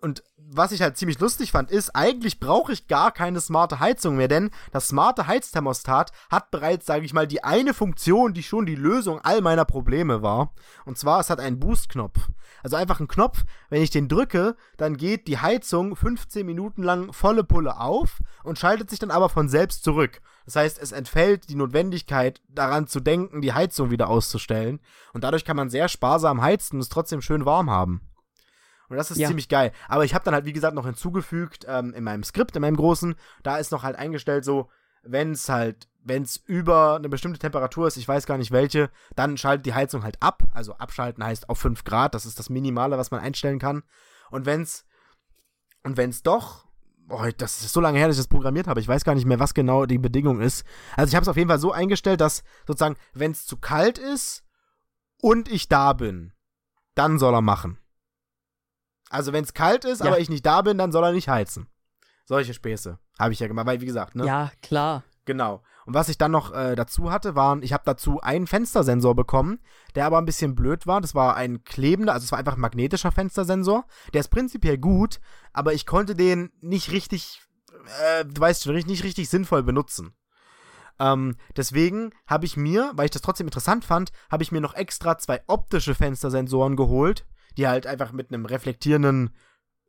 [0.00, 4.16] und was ich halt ziemlich lustig fand, ist, eigentlich brauche ich gar keine smarte Heizung
[4.16, 8.64] mehr, denn das smarte Heizthermostat hat bereits, sage ich mal, die eine Funktion, die schon
[8.64, 10.54] die Lösung all meiner Probleme war.
[10.86, 12.30] Und zwar, es hat einen Boost-Knopf.
[12.62, 17.12] Also einfach ein Knopf, wenn ich den drücke, dann geht die Heizung 15 Minuten lang
[17.12, 20.22] volle Pulle auf und schaltet sich dann aber von selbst zurück.
[20.46, 24.80] Das heißt, es entfällt die Notwendigkeit, daran zu denken, die Heizung wieder auszustellen.
[25.12, 28.07] Und dadurch kann man sehr sparsam heizen und es trotzdem schön warm haben.
[28.88, 29.28] Und das ist Ja.
[29.28, 29.72] ziemlich geil.
[29.88, 32.76] Aber ich habe dann halt, wie gesagt, noch hinzugefügt ähm, in meinem Skript, in meinem
[32.76, 34.70] großen, da ist noch halt eingestellt so,
[35.02, 38.90] wenn es halt, wenn es über eine bestimmte Temperatur ist, ich weiß gar nicht welche,
[39.14, 40.42] dann schaltet die Heizung halt ab.
[40.52, 43.82] Also abschalten heißt auf 5 Grad, das ist das Minimale, was man einstellen kann.
[44.30, 44.84] Und wenn es,
[45.84, 46.66] und wenn es doch,
[47.06, 49.26] boah, das ist so lange her, dass ich das programmiert habe, ich weiß gar nicht
[49.26, 50.64] mehr, was genau die Bedingung ist.
[50.96, 53.98] Also ich habe es auf jeden Fall so eingestellt, dass sozusagen, wenn es zu kalt
[53.98, 54.44] ist
[55.20, 56.32] und ich da bin,
[56.94, 57.78] dann soll er machen.
[59.10, 60.06] Also wenn es kalt ist, Ja.
[60.06, 61.68] aber ich nicht da bin, dann soll er nicht heizen.
[62.24, 64.26] Solche Späße habe ich ja gemacht, weil wie gesagt, ne?
[64.26, 65.02] Ja, klar.
[65.24, 65.62] Genau.
[65.86, 69.58] Und was ich dann noch äh, dazu hatte, waren, ich habe dazu einen Fenstersensor bekommen,
[69.94, 71.00] der aber ein bisschen blöd war.
[71.00, 73.86] Das war ein klebender, also es war einfach ein magnetischer Fenstersensor.
[74.12, 75.20] Der ist prinzipiell gut,
[75.54, 77.40] aber ich konnte den nicht richtig,
[78.02, 80.14] äh, du weißt schon, nicht richtig sinnvoll benutzen.
[81.00, 84.74] Ähm, deswegen habe ich mir, weil ich das trotzdem interessant fand, habe ich mir noch
[84.74, 87.24] extra zwei optische Fenstersensoren geholt,
[87.58, 89.34] die halt einfach mit einem reflektierenden,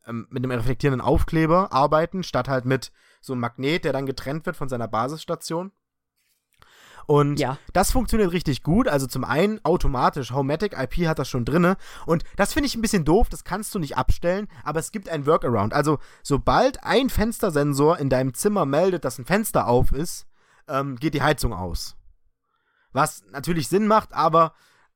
[0.05, 2.91] ähm, mit einem reflektierenden Aufkleber arbeiten, statt halt mit
[3.21, 5.71] so ein Magnet, der dann getrennt wird von seiner Basisstation.
[7.05, 7.57] Und Ja.
[7.73, 8.87] das funktioniert richtig gut.
[8.87, 11.75] Also zum einen automatisch, Homematic IP hat das schon drinne.
[12.05, 15.09] Und das finde ich ein bisschen doof, das kannst du nicht abstellen, aber es gibt
[15.09, 15.73] ein Workaround.
[15.73, 20.27] Also sobald ein Fenstersensor in deinem Zimmer meldet, dass ein Fenster auf ist,
[20.67, 21.95] ähm, geht die Heizung aus.
[22.91, 24.53] Was natürlich Sinn macht, aber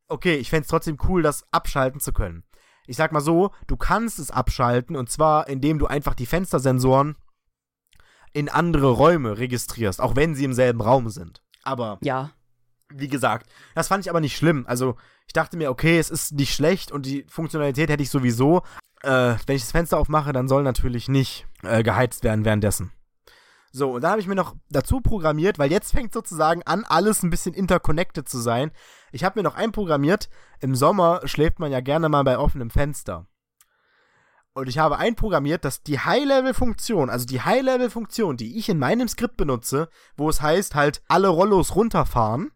[0.08, 2.44] okay, ich fände es trotzdem cool, das abschalten zu können.
[2.88, 7.16] Ich sag mal so, du kannst es abschalten und zwar indem du einfach die Fenstersensoren
[8.34, 11.42] in andere Räume registrierst, auch wenn sie im selben Raum sind.
[11.64, 12.32] Aber Ja,
[12.94, 14.66] wie gesagt, das fand ich aber nicht schlimm.
[14.68, 14.96] Also
[15.28, 18.62] ich dachte mir, okay, es ist nicht schlecht und die Funktionalität hätte ich sowieso.
[19.02, 22.92] Äh, wenn ich das Fenster aufmache, dann soll natürlich nicht äh, geheizt werden währenddessen.
[23.72, 27.24] So, und dann habe ich mir noch dazu programmiert, weil jetzt fängt sozusagen an, alles
[27.24, 28.72] ein bisschen interconnected zu sein.
[29.14, 30.28] Ich habe mir noch einprogrammiert,
[30.60, 33.28] im Sommer schläft man ja gerne mal bei offenem Fenster.
[34.54, 39.38] Und ich habe einprogrammiert, dass die High-Level-Funktion, also die High-Level-Funktion, die ich in meinem Skript
[39.38, 39.88] benutze,
[40.18, 42.54] wo es heißt halt alle Rollos runterfahren,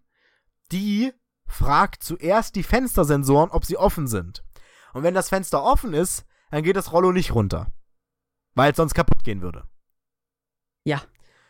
[0.71, 1.13] die
[1.45, 4.43] fragt zuerst die Fenstersensoren, ob sie offen sind.
[4.93, 7.67] Und wenn das Fenster offen ist, dann geht das Rollo nicht runter.
[8.55, 9.67] Weil es sonst kaputt gehen würde.
[10.83, 11.03] ja,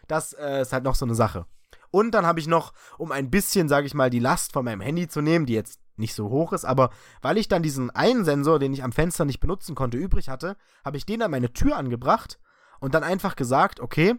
[0.09, 1.45] Das äh, ist halt noch so eine Sache.
[1.91, 4.81] Und dann habe ich noch, um ein bisschen, sage ich mal, die Last von meinem
[4.81, 8.23] Handy zu nehmen, die jetzt nicht so hoch ist, aber weil ich dann diesen einen
[8.23, 11.53] Sensor, den ich am Fenster nicht benutzen konnte, übrig hatte, habe ich den an meine
[11.53, 12.39] Tür angebracht
[12.79, 14.15] und dann einfach gesagt, okay,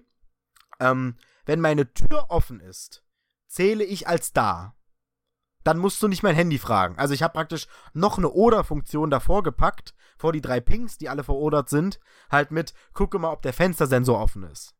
[0.80, 1.16] ähm,
[1.46, 3.04] wenn meine Tür offen ist,
[3.46, 4.74] zähle ich als da.
[5.64, 6.98] Dann musst du nicht mein Handy fragen.
[6.98, 11.24] Also ich habe praktisch noch eine Oder-Funktion davor gepackt, vor die drei Pings, die alle
[11.24, 12.00] verordert sind,
[12.30, 14.74] halt mit, gucke mal, ob der Fenstersensor offen ist.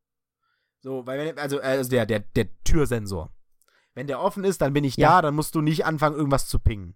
[0.81, 3.33] So, weil wenn, also, also der, der, der Türsensor.
[3.95, 5.17] Wenn der offen ist, dann bin ich Ja.
[5.17, 6.95] da, dann musst du nicht anfangen, irgendwas zu pingen.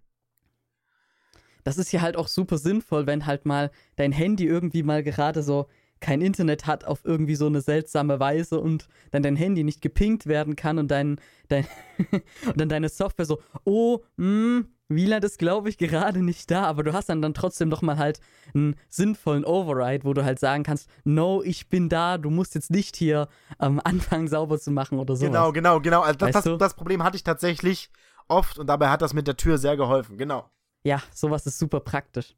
[1.65, 5.43] das ist ja halt auch super sinnvoll, wenn halt mal dein Handy irgendwie mal gerade
[5.43, 5.67] so
[6.01, 10.25] kein Internet hat auf irgendwie so eine seltsame Weise und dann dein Handy nicht gepinkt
[10.25, 11.65] werden kann und dein, dein
[12.45, 16.83] und dann deine Software so, oh, hm, Wieland ist, glaube ich, gerade nicht da, aber
[16.83, 18.19] du hast dann, dann trotzdem noch mal halt
[18.53, 22.71] einen sinnvollen Override, wo du halt sagen kannst, no, ich bin da, du musst jetzt
[22.71, 23.27] nicht hier
[23.59, 25.31] ähm, anfangen sauber zu machen oder sowas.
[25.31, 26.01] Genau, genau, genau.
[26.01, 27.89] Also das, das, das Problem hatte ich tatsächlich
[28.27, 30.17] oft und dabei hat das mit der Tür sehr geholfen.
[30.17, 30.49] Genau.
[30.83, 32.35] Ja, sowas ist super praktisch.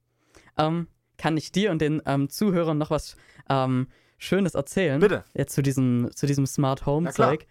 [0.57, 0.87] Ähm,
[1.17, 3.15] kann ich dir und den ähm, Zuhörern noch was
[3.49, 3.87] ähm,
[4.17, 4.99] Schönes erzählen?
[4.99, 5.23] Bitte.
[5.33, 7.29] Jetzt zu diesem, zu diesem Smart Home Na klar.
[7.31, 7.47] Zeug.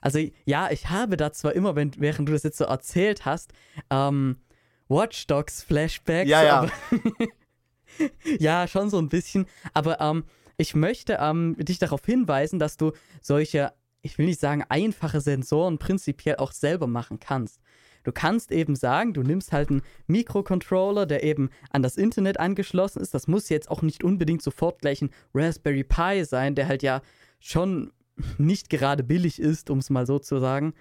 [0.00, 3.52] Also ja, ich habe da zwar immer, wenn, während du das jetzt so erzählt hast,
[3.88, 4.36] ähm,
[4.94, 6.30] Watch Dogs Flashbacks.
[6.30, 6.68] Ja, ja.
[8.40, 9.46] Ja, schon so ein bisschen.
[9.72, 10.24] Aber ähm,
[10.56, 12.90] ich möchte ähm, dich darauf hinweisen, dass du
[13.22, 13.72] solche,
[14.02, 17.60] ich will nicht sagen einfache Sensoren prinzipiell auch selber machen kannst.
[18.02, 23.00] Du kannst eben sagen, du nimmst halt einen Mikrocontroller, der eben an das Internet angeschlossen
[23.00, 23.14] ist.
[23.14, 27.00] Das muss jetzt auch nicht unbedingt sofort gleich ein Raspberry Pi sein, der halt ja
[27.38, 27.92] schon
[28.38, 30.74] nicht gerade billig ist, um es mal so zu sagen.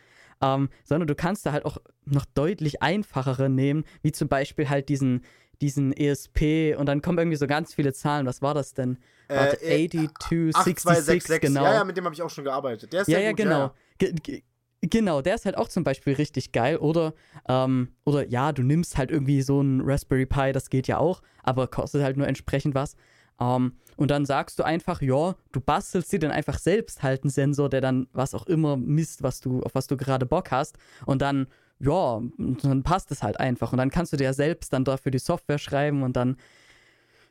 [0.43, 4.89] Ähm, sondern du kannst da halt auch noch deutlich einfachere nehmen, wie zum Beispiel halt
[4.89, 5.23] diesen,
[5.61, 8.25] diesen ESP und dann kommen irgendwie so ganz viele Zahlen.
[8.25, 8.97] Was war das denn?
[9.29, 11.63] Warte, Äh, äh, 8266, 8266, genau.
[11.63, 12.91] Ja, ja, mit dem habe ich auch schon gearbeitet.
[12.93, 13.59] Der ist Ja, ja, gut, genau.
[13.59, 14.43] Ja, Ge ge
[14.81, 16.77] genau, der ist halt auch zum Beispiel richtig geil.
[16.77, 17.13] Oder,
[17.47, 21.21] ähm, oder ja, du nimmst halt irgendwie so einen Raspberry Pi, das geht ja auch,
[21.41, 22.95] aber kostet halt nur entsprechend was.
[23.39, 27.29] Ähm, und dann sagst du einfach, ja, du bastelst dir dann einfach selbst halt einen
[27.29, 30.77] Sensor, der dann was auch immer misst, was du, auf was du gerade Bock hast.
[31.05, 31.47] Und dann,
[31.79, 33.71] ja, dann passt es halt einfach.
[33.71, 36.37] Und dann kannst du dir ja selbst dann dafür die Software schreiben und dann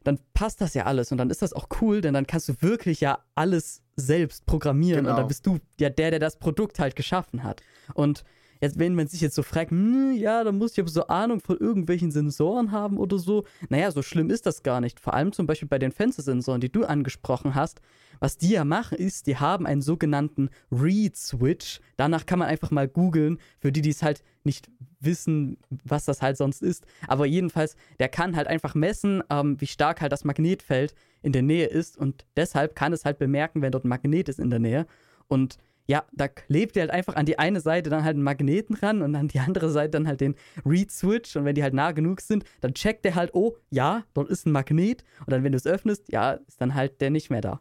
[0.05, 2.55] dann passt das ja alles und dann ist das auch cool, denn dann kannst du
[2.61, 5.17] wirklich ja alles selbst programmieren und Genau.
[5.19, 7.63] dann bist du ja der, der das Produkt halt geschaffen hat.
[7.95, 8.25] Und
[8.63, 11.41] jetzt, wenn man sich jetzt so fragt, hm, ja, da muss ich aber so Ahnung
[11.41, 15.01] von irgendwelchen Sensoren haben oder so, naja, so schlimm ist das gar nicht.
[15.01, 17.81] Vor allem zum Beispiel bei den Fenstersensoren, die du angesprochen hast.
[18.21, 21.81] Was die ja machen, ist, die haben einen sogenannten Read-Switch.
[21.97, 26.23] Danach kann man einfach mal googeln, für die, die es halt nicht wissen, was das
[26.23, 26.87] halt sonst ist.
[27.09, 31.43] Aber jedenfalls, der kann halt einfach messen, ähm, wie stark halt das Magnetfeld in der
[31.43, 31.99] Nähe ist.
[31.99, 34.87] Und deshalb kann es halt bemerken, wenn dort ein Magnet ist in der Nähe.
[35.27, 38.77] Und ja, da klebt er halt einfach an die eine Seite dann halt einen Magneten
[38.77, 41.37] ran und an die andere Seite dann halt den Read-Switch.
[41.37, 44.47] Und wenn die halt nah genug sind, dann checkt er halt, oh, ja, dort ist
[44.47, 45.05] ein Magnet.
[45.21, 47.61] Und dann, wenn du es öffnest, ja, ist dann halt der nicht mehr da.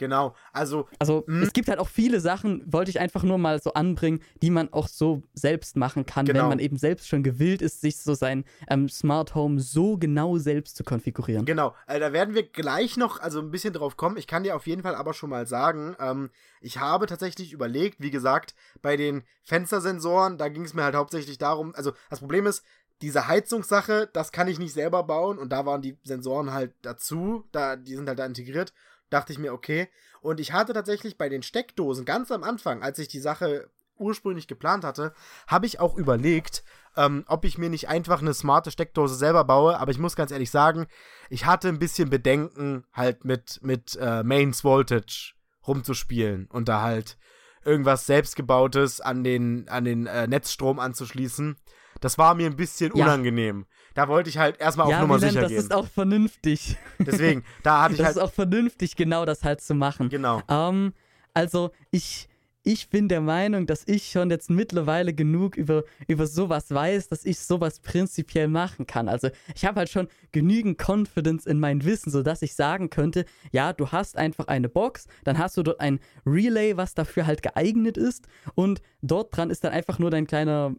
[0.00, 0.88] Genau, also.
[0.98, 1.42] Also Mhm.
[1.42, 4.72] es gibt halt auch viele Sachen, wollte ich einfach nur mal so anbringen, die man
[4.72, 6.40] auch so selbst machen kann, Genau.
[6.40, 10.38] wenn man eben selbst schon gewillt ist, sich so sein ähm, Smart Home so genau
[10.38, 11.44] selbst zu konfigurieren.
[11.44, 14.16] Genau, äh, da werden wir gleich noch also ein bisschen drauf kommen.
[14.16, 16.30] Ich kann dir auf jeden Fall aber schon mal sagen, ähm,
[16.62, 21.36] ich habe tatsächlich überlegt, wie gesagt, bei den Fenstersensoren, da ging es mir halt hauptsächlich
[21.36, 22.64] darum, also das Problem ist,
[23.02, 27.44] diese Heizungssache, das kann ich nicht selber bauen und da waren die Sensoren halt dazu,
[27.52, 28.72] da, die sind halt da integriert.
[29.10, 29.88] Dachte ich mir, okay.
[30.20, 34.48] Und ich hatte tatsächlich bei den Steckdosen ganz am Anfang, als ich die Sache ursprünglich
[34.48, 35.12] geplant hatte,
[35.46, 36.64] habe ich auch überlegt,
[36.96, 39.78] ähm, ob ich mir nicht einfach eine smarte Steckdose selber baue.
[39.78, 40.86] Aber ich muss ganz ehrlich sagen,
[41.28, 45.34] ich hatte ein bisschen Bedenken, halt mit, mit äh, Mains Voltage
[45.66, 47.18] rumzuspielen und da halt
[47.62, 51.56] irgendwas selbstgebautes an den, an den äh, Netzstrom anzuschließen.
[52.00, 53.04] Das war mir ein bisschen Ja.
[53.04, 53.66] unangenehm.
[53.94, 55.58] Da wollte ich halt erstmal auf ja, Nummer sicher das gehen.
[55.58, 56.76] ist auch vernünftig.
[56.98, 58.16] Deswegen, da hatte ich Das halt.
[58.16, 60.08] ist auch vernünftig, genau das halt zu machen.
[60.08, 60.42] Genau.
[60.48, 60.92] Ähm,
[61.34, 62.28] also ich,
[62.62, 67.24] ich bin der Meinung, dass ich schon jetzt mittlerweile genug über, über sowas weiß, dass
[67.24, 69.08] ich sowas prinzipiell machen kann.
[69.08, 73.72] Also ich habe halt schon genügend Confidence in mein Wissen, sodass ich sagen könnte, ja,
[73.72, 77.96] du hast einfach eine Box, dann hast du dort ein Relay, was dafür halt geeignet
[77.96, 80.74] ist und dort dran ist dann einfach nur dein kleiner,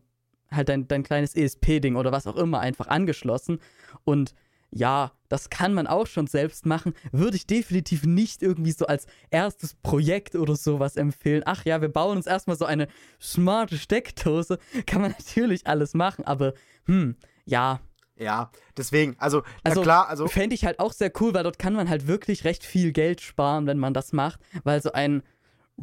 [0.52, 3.60] halt dein, dein kleines ESP-Ding oder was auch immer einfach angeschlossen
[4.04, 4.34] und
[4.74, 6.94] ja, das kann man auch schon selbst machen.
[7.12, 11.44] Würde ich definitiv nicht irgendwie so als erstes Projekt oder sowas empfehlen.
[11.46, 12.88] Ach ja, wir bauen uns erstmal so eine
[13.22, 14.60] smarte Steckdose.
[14.86, 16.54] Kann man natürlich alles machen, aber
[16.86, 17.82] hm, ja.
[18.18, 20.28] Ja, deswegen, also, Also, klar, also.
[20.28, 23.20] Fände ich halt auch sehr cool, weil dort kann man halt wirklich recht viel Geld
[23.20, 25.24] sparen, wenn man das macht, weil so ein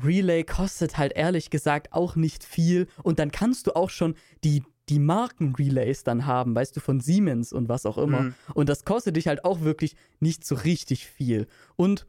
[0.03, 4.15] Relay kostet halt ehrlich gesagt auch nicht viel und dann kannst du auch schon
[4.45, 8.23] die, die Marken-Relays dann haben, weißt du, von Siemens und was auch immer.
[8.23, 8.35] Mhm.
[8.55, 11.47] Und das kostet dich halt auch wirklich nicht so richtig viel.
[11.77, 12.07] Und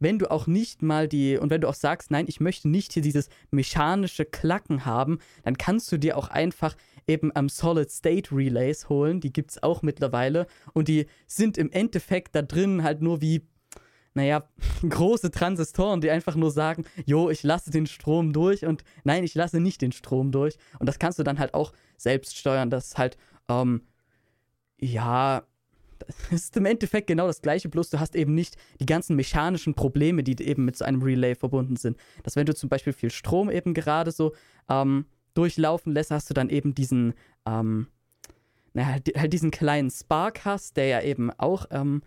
[0.00, 2.92] wenn du auch nicht mal die, und wenn du auch sagst, nein, ich möchte nicht
[2.92, 6.76] hier dieses mechanische Klacken haben, dann kannst du dir auch einfach
[7.06, 9.20] eben am Solid-State Relays holen.
[9.20, 10.46] Die gibt es auch mittlerweile.
[10.72, 13.46] Und die sind im Endeffekt da drin halt nur wie,
[14.18, 14.42] naja,
[14.88, 19.34] große Transistoren, die einfach nur sagen, jo, ich lasse den Strom durch und nein, ich
[19.34, 20.58] lasse nicht den Strom durch.
[20.78, 22.68] Und das kannst du dann halt auch selbst steuern.
[22.68, 23.16] Das ist halt,
[23.48, 23.82] ähm,
[24.76, 25.44] ja,
[25.98, 29.74] das ist im Endeffekt genau das gleiche, bloß du hast eben nicht die ganzen mechanischen
[29.74, 31.96] Probleme, die eben mit so einem Relay verbunden sind.
[32.24, 34.34] Dass wenn du zum Beispiel viel Strom eben gerade so
[34.68, 37.14] ähm, durchlaufen lässt, hast du dann eben diesen,
[37.46, 37.86] ähm,
[38.74, 42.02] naja, halt, halt diesen kleinen Spark hast, der ja eben auch, ähm,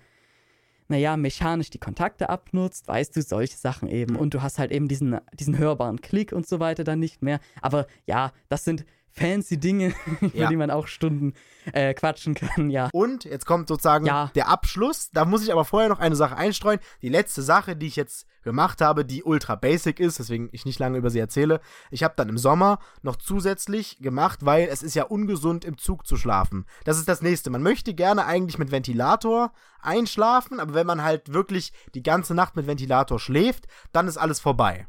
[0.91, 4.15] naja, mechanisch die Kontakte abnutzt, weißt du, solche Sachen eben.
[4.15, 7.39] Und du hast halt eben diesen, diesen hörbaren Klick und so weiter dann nicht mehr.
[7.61, 10.49] Aber ja, das sind fancy Dinge, über Ja.
[10.49, 11.34] die man auch Stunden
[11.74, 12.89] äh, quatschen kann, ja.
[12.93, 14.32] Und jetzt kommt sozusagen Ja.
[14.36, 15.09] der Abschluss.
[15.12, 16.80] Da muss ich aber vorher noch eine Sache einstreuen.
[17.01, 20.80] Die letzte Sache, die ich jetzt gemacht habe, die ultra basic ist, deswegen ich nicht
[20.80, 21.62] lange über sie erzähle.
[21.91, 26.07] Ich habe dann im Sommer noch zusätzlich gemacht, weil es ist ja ungesund im Zug
[26.07, 26.66] zu schlafen.
[26.84, 27.51] Das ist das nächste.
[27.51, 29.51] Man möchte gerne eigentlich mit Ventilator
[29.82, 34.39] einschlafen, aber wenn man halt wirklich die ganze Nacht mit Ventilator schläft, dann ist alles
[34.39, 34.88] vorbei.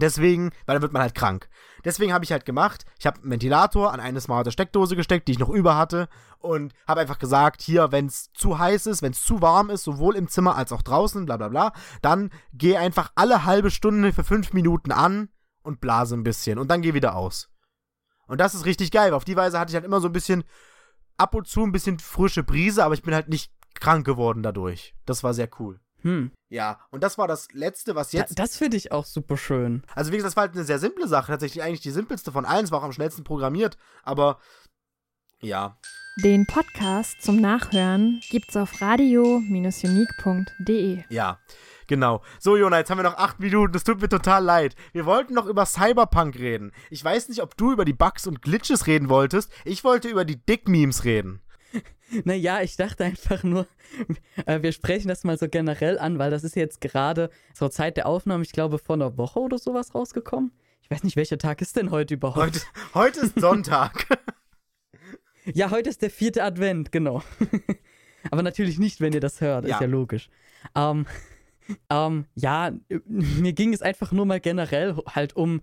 [0.00, 1.48] Deswegen, weil dann wird man halt krank.
[1.84, 5.32] Deswegen habe ich halt gemacht, ich habe einen Ventilator an eine smarte Steckdose gesteckt, die
[5.32, 9.12] ich noch über hatte und habe einfach gesagt, hier, wenn es zu heiß ist, wenn
[9.12, 11.72] es zu warm ist, sowohl im Zimmer als auch draußen, bla bla bla,
[12.02, 15.28] dann geh einfach alle halbe Stunde für fünf Minuten an
[15.62, 17.48] und blase ein bisschen und dann geh wieder aus.
[18.26, 20.12] Und das ist richtig geil, weil auf die Weise hatte ich halt immer so ein
[20.12, 20.44] bisschen
[21.16, 24.94] ab und zu ein bisschen frische Brise, aber ich bin halt nicht krank geworden dadurch.
[25.06, 25.80] Das war sehr cool.
[26.06, 26.30] Hm.
[26.48, 29.82] Ja, und das war das Letzte, was Da, jetzt das finde ich auch super schön.
[29.94, 31.32] also wie gesagt, das war halt eine sehr simple Sache.
[31.32, 32.64] Tatsächlich eigentlich die simpelste von allen.
[32.64, 33.76] Es war auch am schnellsten programmiert.
[34.04, 34.38] Aber
[35.40, 35.76] ja.
[36.22, 41.02] Den Podcast zum Nachhören gibt's auf radio-unique.de.
[41.10, 41.38] Ja,
[41.88, 42.22] genau.
[42.38, 43.76] So, Jona, jetzt haben wir noch acht Minuten.
[43.76, 44.76] Es tut mir total leid.
[44.92, 46.72] Wir wollten noch über Cyberpunk reden.
[46.88, 49.50] Ich weiß nicht, ob du über die Bugs und Glitches reden wolltest.
[49.64, 51.42] Ich wollte über die Dick-Memes reden.
[52.24, 53.66] Naja, ich dachte einfach nur,
[54.46, 57.96] äh, wir sprechen das mal so generell an, weil das ist jetzt gerade zur Zeit
[57.96, 60.52] der Aufnahme, ich glaube, vor einer Woche oder sowas rausgekommen.
[60.82, 62.38] Ich weiß nicht, welcher Tag ist denn heute überhaupt?
[62.46, 62.60] Heute,
[62.94, 64.06] heute ist Sonntag.
[65.54, 67.22] Ja, heute ist der vierte Advent, genau.
[68.32, 69.76] Aber natürlich nicht, wenn ihr das hört, Ja.
[69.76, 70.28] ist ja logisch.
[70.74, 71.06] Ähm,
[71.88, 72.72] ähm, ja,
[73.06, 75.60] mir ging es einfach nur mal generell halt um,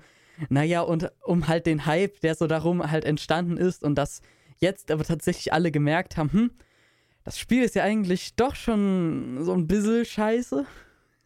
[0.48, 4.22] naja, und um halt den Hype, der so darum halt entstanden ist und dass
[4.64, 6.52] jetzt aber tatsächlich alle gemerkt haben, hm,
[7.24, 10.66] das Spiel ist ja eigentlich doch schon so ein bisschen scheiße.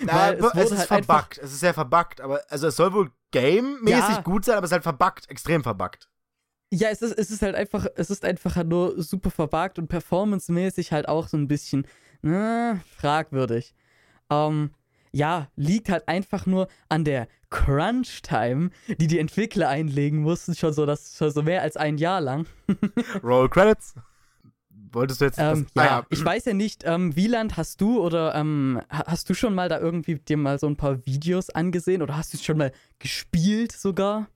[0.00, 1.38] Na, Weil es es, ist halt verbuggt.
[1.38, 2.20] Es ist sehr verbuggt.
[2.20, 4.20] Aber also es soll wohl game-mäßig Ja.
[4.22, 5.30] gut sein, aber es ist halt verbuggt.
[5.30, 6.08] Extrem verbuggt.
[6.72, 9.88] Ja, es ist, es ist halt einfach, es ist einfach halt nur super verbuggt und
[9.88, 11.86] performancemäßig halt auch so ein bisschen
[12.20, 13.74] na, fragwürdig.
[14.28, 14.70] Ähm,
[15.12, 20.86] ja, liegt halt einfach nur an der Crunch-Time, die die Entwickler einlegen mussten, schon so,
[20.86, 22.46] das, schon so mehr als ein Jahr lang.
[23.22, 23.94] Roll Credits.
[24.92, 25.38] Wolltest du jetzt.
[25.38, 29.04] Ähm, das, ja, ah, ich weiß ja nicht, ähm, Wieland hast du oder ähm, ha-
[29.06, 32.32] hast du schon mal da irgendwie dir mal so ein paar Videos angesehen oder hast
[32.32, 34.28] du es schon mal gespielt sogar?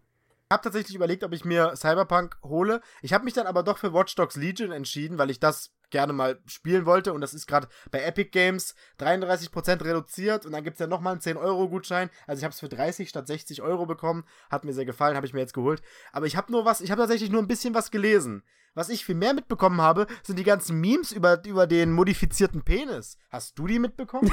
[0.52, 2.82] Ich habe tatsächlich überlegt, ob ich mir Cyberpunk hole.
[3.00, 6.12] Ich habe mich dann aber doch für Watch Dogs Legion entschieden, weil ich das gerne
[6.12, 7.14] mal spielen wollte.
[7.14, 10.44] Und das ist gerade bei Epic Games 33% reduziert.
[10.44, 12.10] Und dann gibt es ja nochmal einen 10-Euro-Gutschein.
[12.26, 14.24] Also ich habe es für 30 statt 60 Euro bekommen.
[14.50, 15.80] Hat mir sehr gefallen, habe ich mir jetzt geholt.
[16.12, 18.42] Aber ich habe nur was, ich habe tatsächlich nur ein bisschen was gelesen.
[18.74, 23.16] Was ich viel mehr mitbekommen habe, sind die ganzen Memes über, über den modifizierten Penis.
[23.30, 24.30] Hast du die mitbekommen?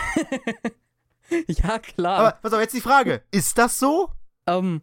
[1.47, 2.20] ja, klar.
[2.20, 3.24] aber pass auf, jetzt die Frage.
[3.32, 4.11] Ist das so?
[4.47, 4.82] Ähm,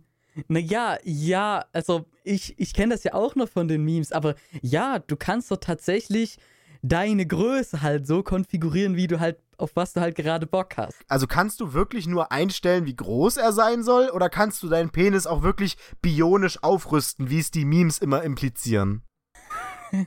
[0.48, 4.98] naja, ja, also ich, ich kenne das ja auch noch von den Memes, aber ja,
[4.98, 6.38] du kannst doch tatsächlich
[6.82, 10.96] deine Größe halt so konfigurieren, wie du halt, auf was du halt gerade Bock hast.
[11.08, 14.90] Also kannst du wirklich nur einstellen, wie groß er sein soll, oder kannst du deinen
[14.90, 19.02] Penis auch wirklich bionisch aufrüsten, wie es die Memes immer implizieren?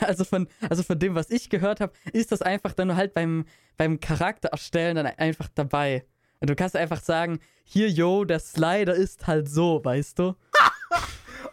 [0.00, 3.46] Also von, also von dem, was ich gehört habe, ist das einfach dann halt beim,
[3.78, 6.04] beim Charakter erstellen dann einfach dabei.
[6.44, 10.34] Und du kannst einfach sagen, hier, yo, der Slider ist halt so, weißt du?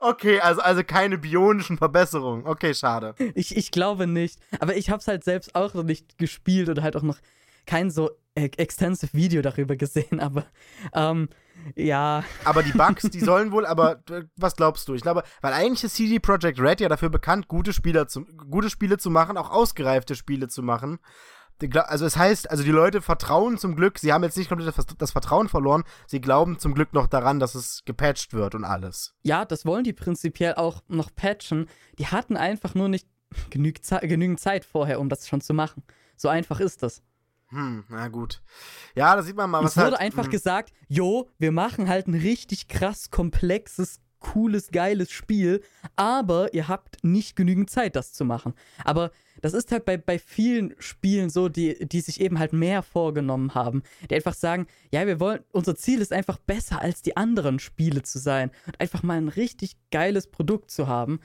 [0.04, 2.48] Okay, also, also keine bionischen Verbesserungen.
[2.48, 3.14] Okay, schade.
[3.36, 4.39] Ich, ich glaube nicht.
[4.60, 7.20] Aber ich habe es halt selbst auch noch nicht gespielt oder halt auch noch
[7.68, 10.20] kein so e extensive Video darüber gesehen.
[10.20, 10.48] Aber
[10.96, 11.30] ähm,
[11.76, 14.04] ja, Aber die Bugs, die sollen wohl, aber
[14.36, 14.96] was glaubst du?
[14.96, 18.72] Ich glaube, weil eigentlich ist CD Projekt Red ja dafür bekannt, gute, Spieler zu, gute
[18.72, 20.98] Spiele zu machen, auch ausgereifte Spiele zu machen.
[21.76, 25.12] Also es heißt, also die Leute vertrauen zum Glück, sie haben jetzt nicht komplett das,
[25.12, 29.14] Vertrauen verloren, sie glauben zum Glück noch daran, dass es gepatcht wird und alles.
[29.24, 31.68] ja, das wollen die prinzipiell auch noch patchen.
[31.99, 33.07] Die hatten einfach nur nicht
[33.82, 35.84] Ze genügend Zeit vorher, um das schon zu machen.
[36.18, 37.01] So einfach ist das.
[37.49, 38.41] Hm, na gut.
[38.95, 40.32] Ja, da sieht man mal, was es wurde halt, einfach hm.
[40.32, 45.62] gesagt, jo, wir machen halt ein richtig krass komplexes, cooles, geiles Spiel,
[45.95, 48.53] aber ihr habt nicht genügend Zeit, das zu machen.
[48.86, 49.12] Aber
[49.42, 53.54] das ist halt bei, bei vielen Spielen so, die, die sich eben halt mehr vorgenommen
[53.56, 57.60] haben, die einfach sagen, ja, wir wollen, unser Ziel ist einfach besser als die anderen
[57.60, 61.20] Spiele zu sein und einfach mal ein richtig geiles Produkt zu haben.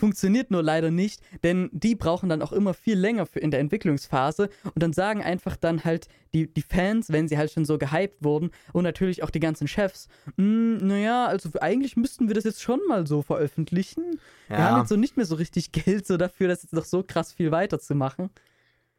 [0.00, 3.60] Funktioniert nur leider nicht, denn die brauchen dann auch immer viel länger für in der
[3.60, 7.76] Entwicklungsphase und dann sagen einfach dann halt die, die Fans, wenn sie halt schon so
[7.76, 12.44] gehypt wurden und natürlich auch die ganzen Chefs, "Mm, naja, also eigentlich müssten wir das
[12.44, 14.18] jetzt schon mal so veröffentlichen.
[14.48, 14.64] Wir Ja.
[14.70, 17.32] haben jetzt so nicht mehr so richtig Geld so dafür, das jetzt noch so krass
[17.32, 18.30] viel weiterzumachen.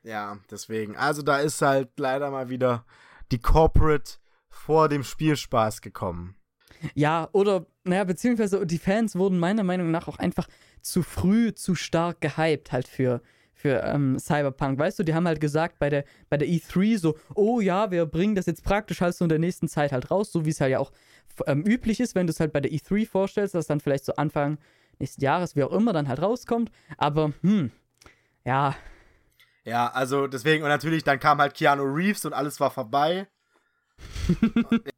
[0.04, 0.96] Ja, deswegen.
[0.98, 2.86] Also da ist halt leider mal wieder
[3.32, 4.14] die Corporate
[4.50, 6.36] vor dem Spielspaß gekommen.
[6.94, 10.48] Ja, oder, naja, beziehungsweise die Fans wurden meiner Meinung nach auch einfach
[10.82, 13.22] zu früh, zu stark gehypt halt für,
[13.54, 14.80] für ähm, Cyberpunk.
[14.80, 18.06] Weißt du, die haben halt gesagt bei der, bei der E3 so, oh ja, wir
[18.06, 20.62] bringen das jetzt praktisch halt so in der nächsten Zeit halt raus, so wie es
[20.62, 20.92] halt ja auch
[21.48, 24.16] ähm, üblich ist, wenn du es halt bei der E3 vorstellst, dass dann vielleicht so
[24.16, 24.58] Anfang
[25.00, 26.72] nächsten Jahres, wie auch immer, dann halt rauskommt.
[26.98, 27.72] Aber, hm,
[28.46, 28.76] ja,
[29.64, 33.28] Ja, also deswegen, und natürlich, dann kam halt Keanu Reeves und alles war vorbei.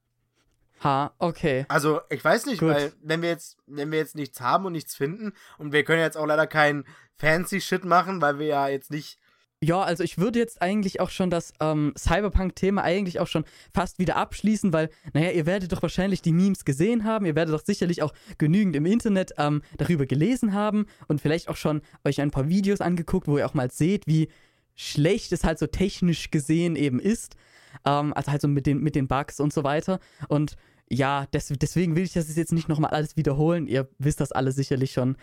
[0.84, 1.66] ha, okay.
[1.70, 2.70] Also, ich weiß nicht, Gut.
[2.70, 6.02] weil wenn wir jetzt, wenn wir jetzt nichts haben und nichts finden, und wir können
[6.02, 9.20] jetzt auch leider keinen fancy Shit machen, weil wir ja jetzt nicht.
[9.62, 13.98] Ja, also ich würde jetzt eigentlich auch schon das ähm, Cyberpunk-Thema eigentlich auch schon fast
[13.98, 17.64] wieder abschließen, weil, naja, ihr werdet doch wahrscheinlich die Memes gesehen haben, ihr werdet doch
[17.64, 22.32] sicherlich auch genügend im Internet ähm, darüber gelesen haben und vielleicht auch schon euch ein
[22.32, 24.28] paar Videos angeguckt, wo ihr auch mal seht, wie
[24.76, 27.38] schlecht es halt so technisch gesehen eben ist.
[27.86, 30.00] Ähm, also halt so mit den, mit den Bugs und so weiter.
[30.28, 30.58] Und
[30.94, 33.68] ja, des, deswegen will ich das jetzt nicht nochmal alles wiederholen.
[33.68, 35.18] Ihr wisst das alle sicherlich schon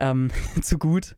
[0.00, 0.30] ähm,
[0.62, 1.16] zu gut.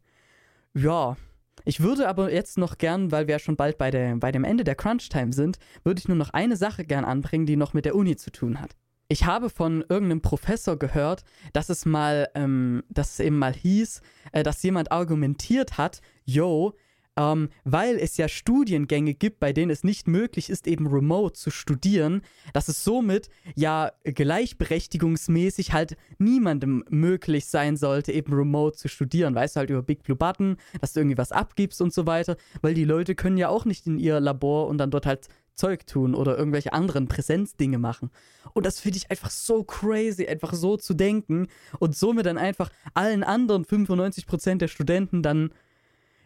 [0.74, 1.16] Ja,
[1.64, 4.44] ich würde aber jetzt noch gern, weil wir ja schon bald bei, der, bei dem
[4.44, 7.84] Ende der Crunch-Time sind, würde ich nur noch eine Sache gern anbringen, die noch mit
[7.84, 8.76] der Uni zu tun hat.
[9.08, 14.02] Ich habe von irgendeinem Professor gehört, dass es mal, ähm, dass es eben mal hieß,
[14.32, 16.74] äh, dass jemand argumentiert hat, yo,
[17.18, 21.50] ähm, weil es ja Studiengänge gibt, bei denen es nicht möglich ist, eben remote zu
[21.50, 29.34] studieren, dass es somit ja gleichberechtigungsmäßig halt niemandem möglich sein sollte, eben remote zu studieren.
[29.34, 32.36] Weißt du, halt über Big Blue Button, dass du irgendwie was abgibst und so weiter,
[32.62, 35.88] weil die Leute können ja auch nicht in ihr Labor und dann dort halt Zeug
[35.88, 38.10] tun oder irgendwelche anderen Präsenzdinge machen.
[38.54, 41.48] Und das finde ich einfach so crazy, einfach so zu denken
[41.80, 45.50] und somit dann einfach allen anderen 95% der Studenten dann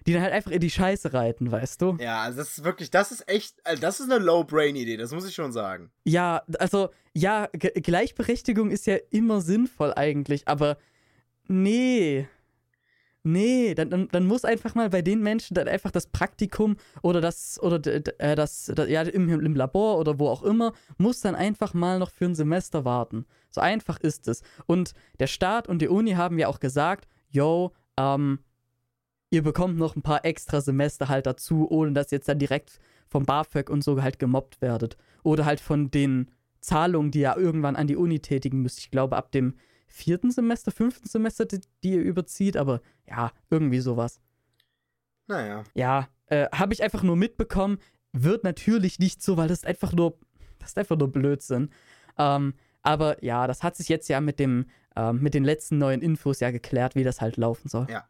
[0.07, 1.97] die dann halt einfach in die Scheiße reiten, weißt du?
[2.01, 5.27] Ja, also das ist wirklich, das ist echt, also das ist eine Low-Brain-Idee, das muss
[5.27, 5.91] ich schon sagen.
[6.05, 10.77] Ja, also, ja, Ge Gleichberechtigung ist ja immer sinnvoll eigentlich, aber
[11.49, 12.27] nee.
[13.25, 17.21] Nee, dann, dann, dann muss einfach mal bei den Menschen dann einfach das Praktikum oder
[17.21, 21.37] das, oder äh, das, das, ja, im, im Labor oder wo auch immer, muss dann
[21.37, 23.27] einfach mal noch für ein Semester warten.
[23.49, 24.43] So einfach ist es.
[24.67, 28.41] Und der Staat und die Uni haben ja auch gesagt, yo, ähm,
[29.33, 32.78] ihr bekommt noch ein paar extra Semester halt dazu, ohne dass ihr jetzt dann direkt
[33.09, 34.99] vom BAföG und so halt gemobbt werdet.
[35.22, 36.30] Oder halt von den
[36.61, 38.78] Zahlungen, die ihr irgendwann an die Uni tätigen müsst.
[38.78, 39.55] Ich glaube, ab dem
[39.87, 44.20] vierten Semester, fünften Semester, die, die ihr überzieht, aber ja, irgendwie sowas.
[45.26, 45.64] Naja.
[45.74, 47.78] Ja, äh, habe ich einfach nur mitbekommen.
[48.12, 50.18] Wird natürlich nicht so, weil das ist einfach nur,
[50.59, 51.70] das ist einfach nur Blödsinn.
[52.18, 52.53] Ähm,
[52.83, 56.41] aber ja, das hat sich jetzt ja mit dem, ähm, mit den letzten neuen Infos
[56.41, 57.87] ja geklärt, wie das halt laufen soll.
[57.89, 58.07] Ja.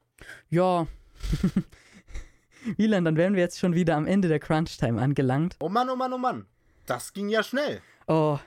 [0.51, 0.89] Ja.
[2.77, 5.57] Wieland, dann wären wir jetzt schon wieder am Ende der Crunch-Time angelangt.
[5.61, 6.47] Oh Mann, oh Mann, oh Mann.
[6.87, 7.81] Das ging ja schnell.
[8.07, 8.39] Oh,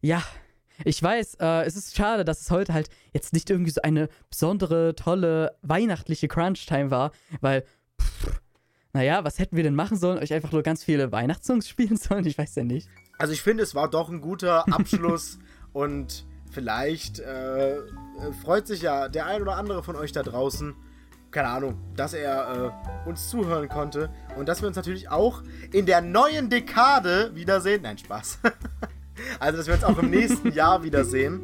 [0.00, 0.22] ja,
[0.84, 4.08] ich weiß, äh, es ist schade, dass es heute halt jetzt nicht irgendwie so eine
[4.30, 7.64] besondere, tolle, weihnachtliche Crunch-Time war, weil,
[8.00, 8.40] pff,
[8.92, 10.18] naja, was hätten wir denn machen sollen?
[10.18, 12.26] Euch einfach nur ganz viele Weihnachtssongs spielen sollen?
[12.26, 12.88] Ich weiß ja nicht.
[13.18, 15.38] Also ich finde, es war doch ein guter Abschluss
[15.72, 17.76] und vielleicht äh,
[18.42, 20.74] freut sich ja der ein oder andere von euch da draußen,
[21.36, 22.72] keine Ahnung, dass er
[23.04, 24.08] äh, uns zuhören konnte
[24.38, 27.82] und dass wir uns natürlich auch in der neuen Dekade wiedersehen.
[27.82, 28.38] Nein, Spaß.
[29.40, 31.40] Also, dass wir uns auch im nächsten Jahr wiedersehen.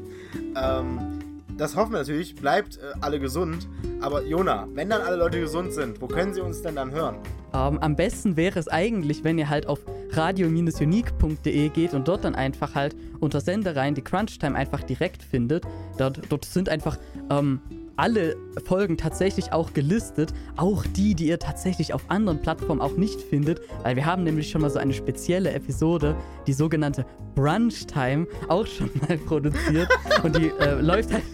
[0.55, 2.35] Ähm, das hoffen wir natürlich.
[2.35, 3.67] Bleibt äh, alle gesund.
[4.03, 7.17] Aber Jona, wenn dann alle Leute gesund sind, wo können sie uns denn dann hören?
[7.53, 9.81] Um, ähm, am besten wäre es eigentlich, wenn ihr halt auf
[10.11, 15.65] radio-unique.de geht und dort dann einfach halt unter Sendereien die Crunch-Time einfach direkt findet.
[15.97, 16.99] Dort, dort sind einfach
[17.31, 17.63] ähm,
[17.97, 23.21] alle Folgen tatsächlich auch gelistet, auch die, die ihr tatsächlich auf anderen Plattformen auch nicht
[23.21, 26.17] findet, weil wir haben nämlich schon mal so eine spezielle Episode,
[26.47, 29.89] die sogenannte Brunch Time, auch schon mal produziert.
[30.23, 31.25] Und die äh, läuft halt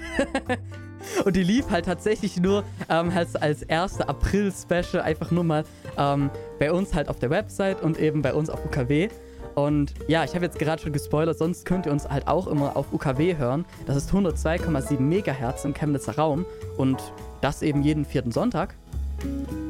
[1.25, 5.65] und die lief halt tatsächlich nur ähm, als, als erste April-Special einfach nur mal
[5.97, 9.09] ähm, bei uns halt auf der Website und eben bei uns auf UKW.
[9.59, 12.77] Und ja, ich habe jetzt gerade schon gespoilert, sonst könnt ihr uns halt auch immer
[12.77, 13.65] auf UKW hören.
[13.87, 16.47] Das ist 102,7 Megahertz im Chemnitzer Raum
[16.77, 16.99] und
[17.41, 18.77] das eben jeden vierten Sonntag.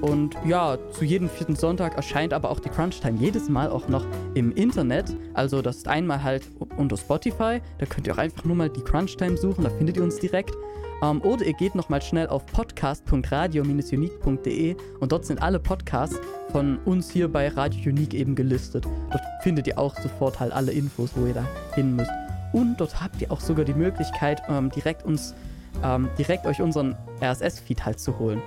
[0.02, 3.88] Und ja, zu jedem vierten Sonntag erscheint aber auch die Crunch Time jedes Mal auch
[3.88, 5.16] noch im Internet.
[5.32, 6.42] Also das ist einmal halt
[6.76, 7.62] unter Spotify.
[7.78, 10.18] Da könnt ihr auch einfach nur mal die Crunch Time suchen, da findet ihr uns
[10.18, 10.54] direkt.
[11.02, 16.20] Ähm, oder ihr geht nochmal schnell auf podcast.radio-unique.de und dort sind alle Podcasts
[16.50, 18.86] von uns hier bei Radio Unique eben gelistet.
[19.10, 22.10] Dort findet ihr auch sofort halt alle Infos, wo ihr da hin müsst.
[22.52, 25.34] Und dort habt ihr auch sogar die Möglichkeit, ähm, direkt uns,
[25.84, 28.40] ähm, direkt euch unseren RSS-Feed halt zu holen.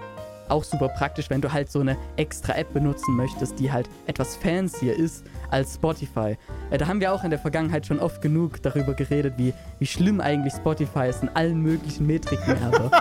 [0.52, 4.36] Auch super praktisch, wenn du halt so eine extra App benutzen möchtest, die halt etwas
[4.36, 6.38] fancier ist als Spotify.
[6.72, 9.86] Äh, da haben wir auch in der Vergangenheit schon oft genug darüber geredet, wie, wie
[9.86, 12.92] schlimm eigentlich Spotify ist in allen möglichen Metriken habe.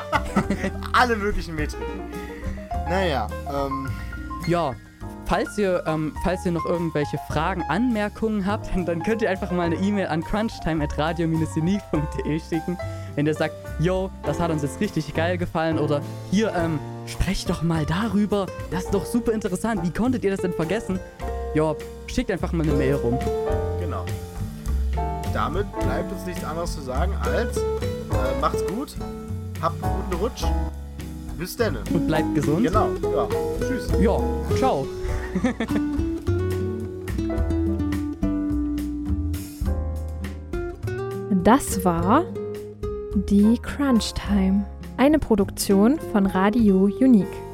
[0.93, 1.85] Alle möglichen Metriken.
[2.89, 3.91] Naja, ähm.
[4.47, 4.75] Ja,
[5.27, 9.67] falls ihr, ähm, falls ihr noch irgendwelche Fragen, Anmerkungen habt, dann könnt ihr einfach mal
[9.67, 12.79] eine E-Mail an crunchtime.radio-unique.de schicken.
[13.17, 17.51] Wenn ihr sagt, yo, das hat uns jetzt richtig geil gefallen oder hier, ähm, sprecht
[17.51, 20.99] doch mal darüber, das ist doch super interessant, wie konntet ihr das denn vergessen?
[21.55, 21.75] Ja,
[22.07, 23.19] schickt einfach mal eine Mail rum.
[23.81, 24.05] Genau.
[25.33, 28.97] Damit bleibt uns nichts anderes zu sagen als äh, macht's gut,
[29.61, 30.45] habt einen guten Rutsch.
[31.39, 31.79] Bis dann.
[31.93, 32.65] Und bleibt gesund.
[32.65, 33.27] Genau, ja.
[33.61, 33.89] Tschüss.
[34.01, 34.21] Ja,
[34.59, 34.87] ciao.
[41.43, 42.25] das war
[43.15, 44.67] die Crunch Time,
[45.01, 47.50] eine Produktion von Radio Unique.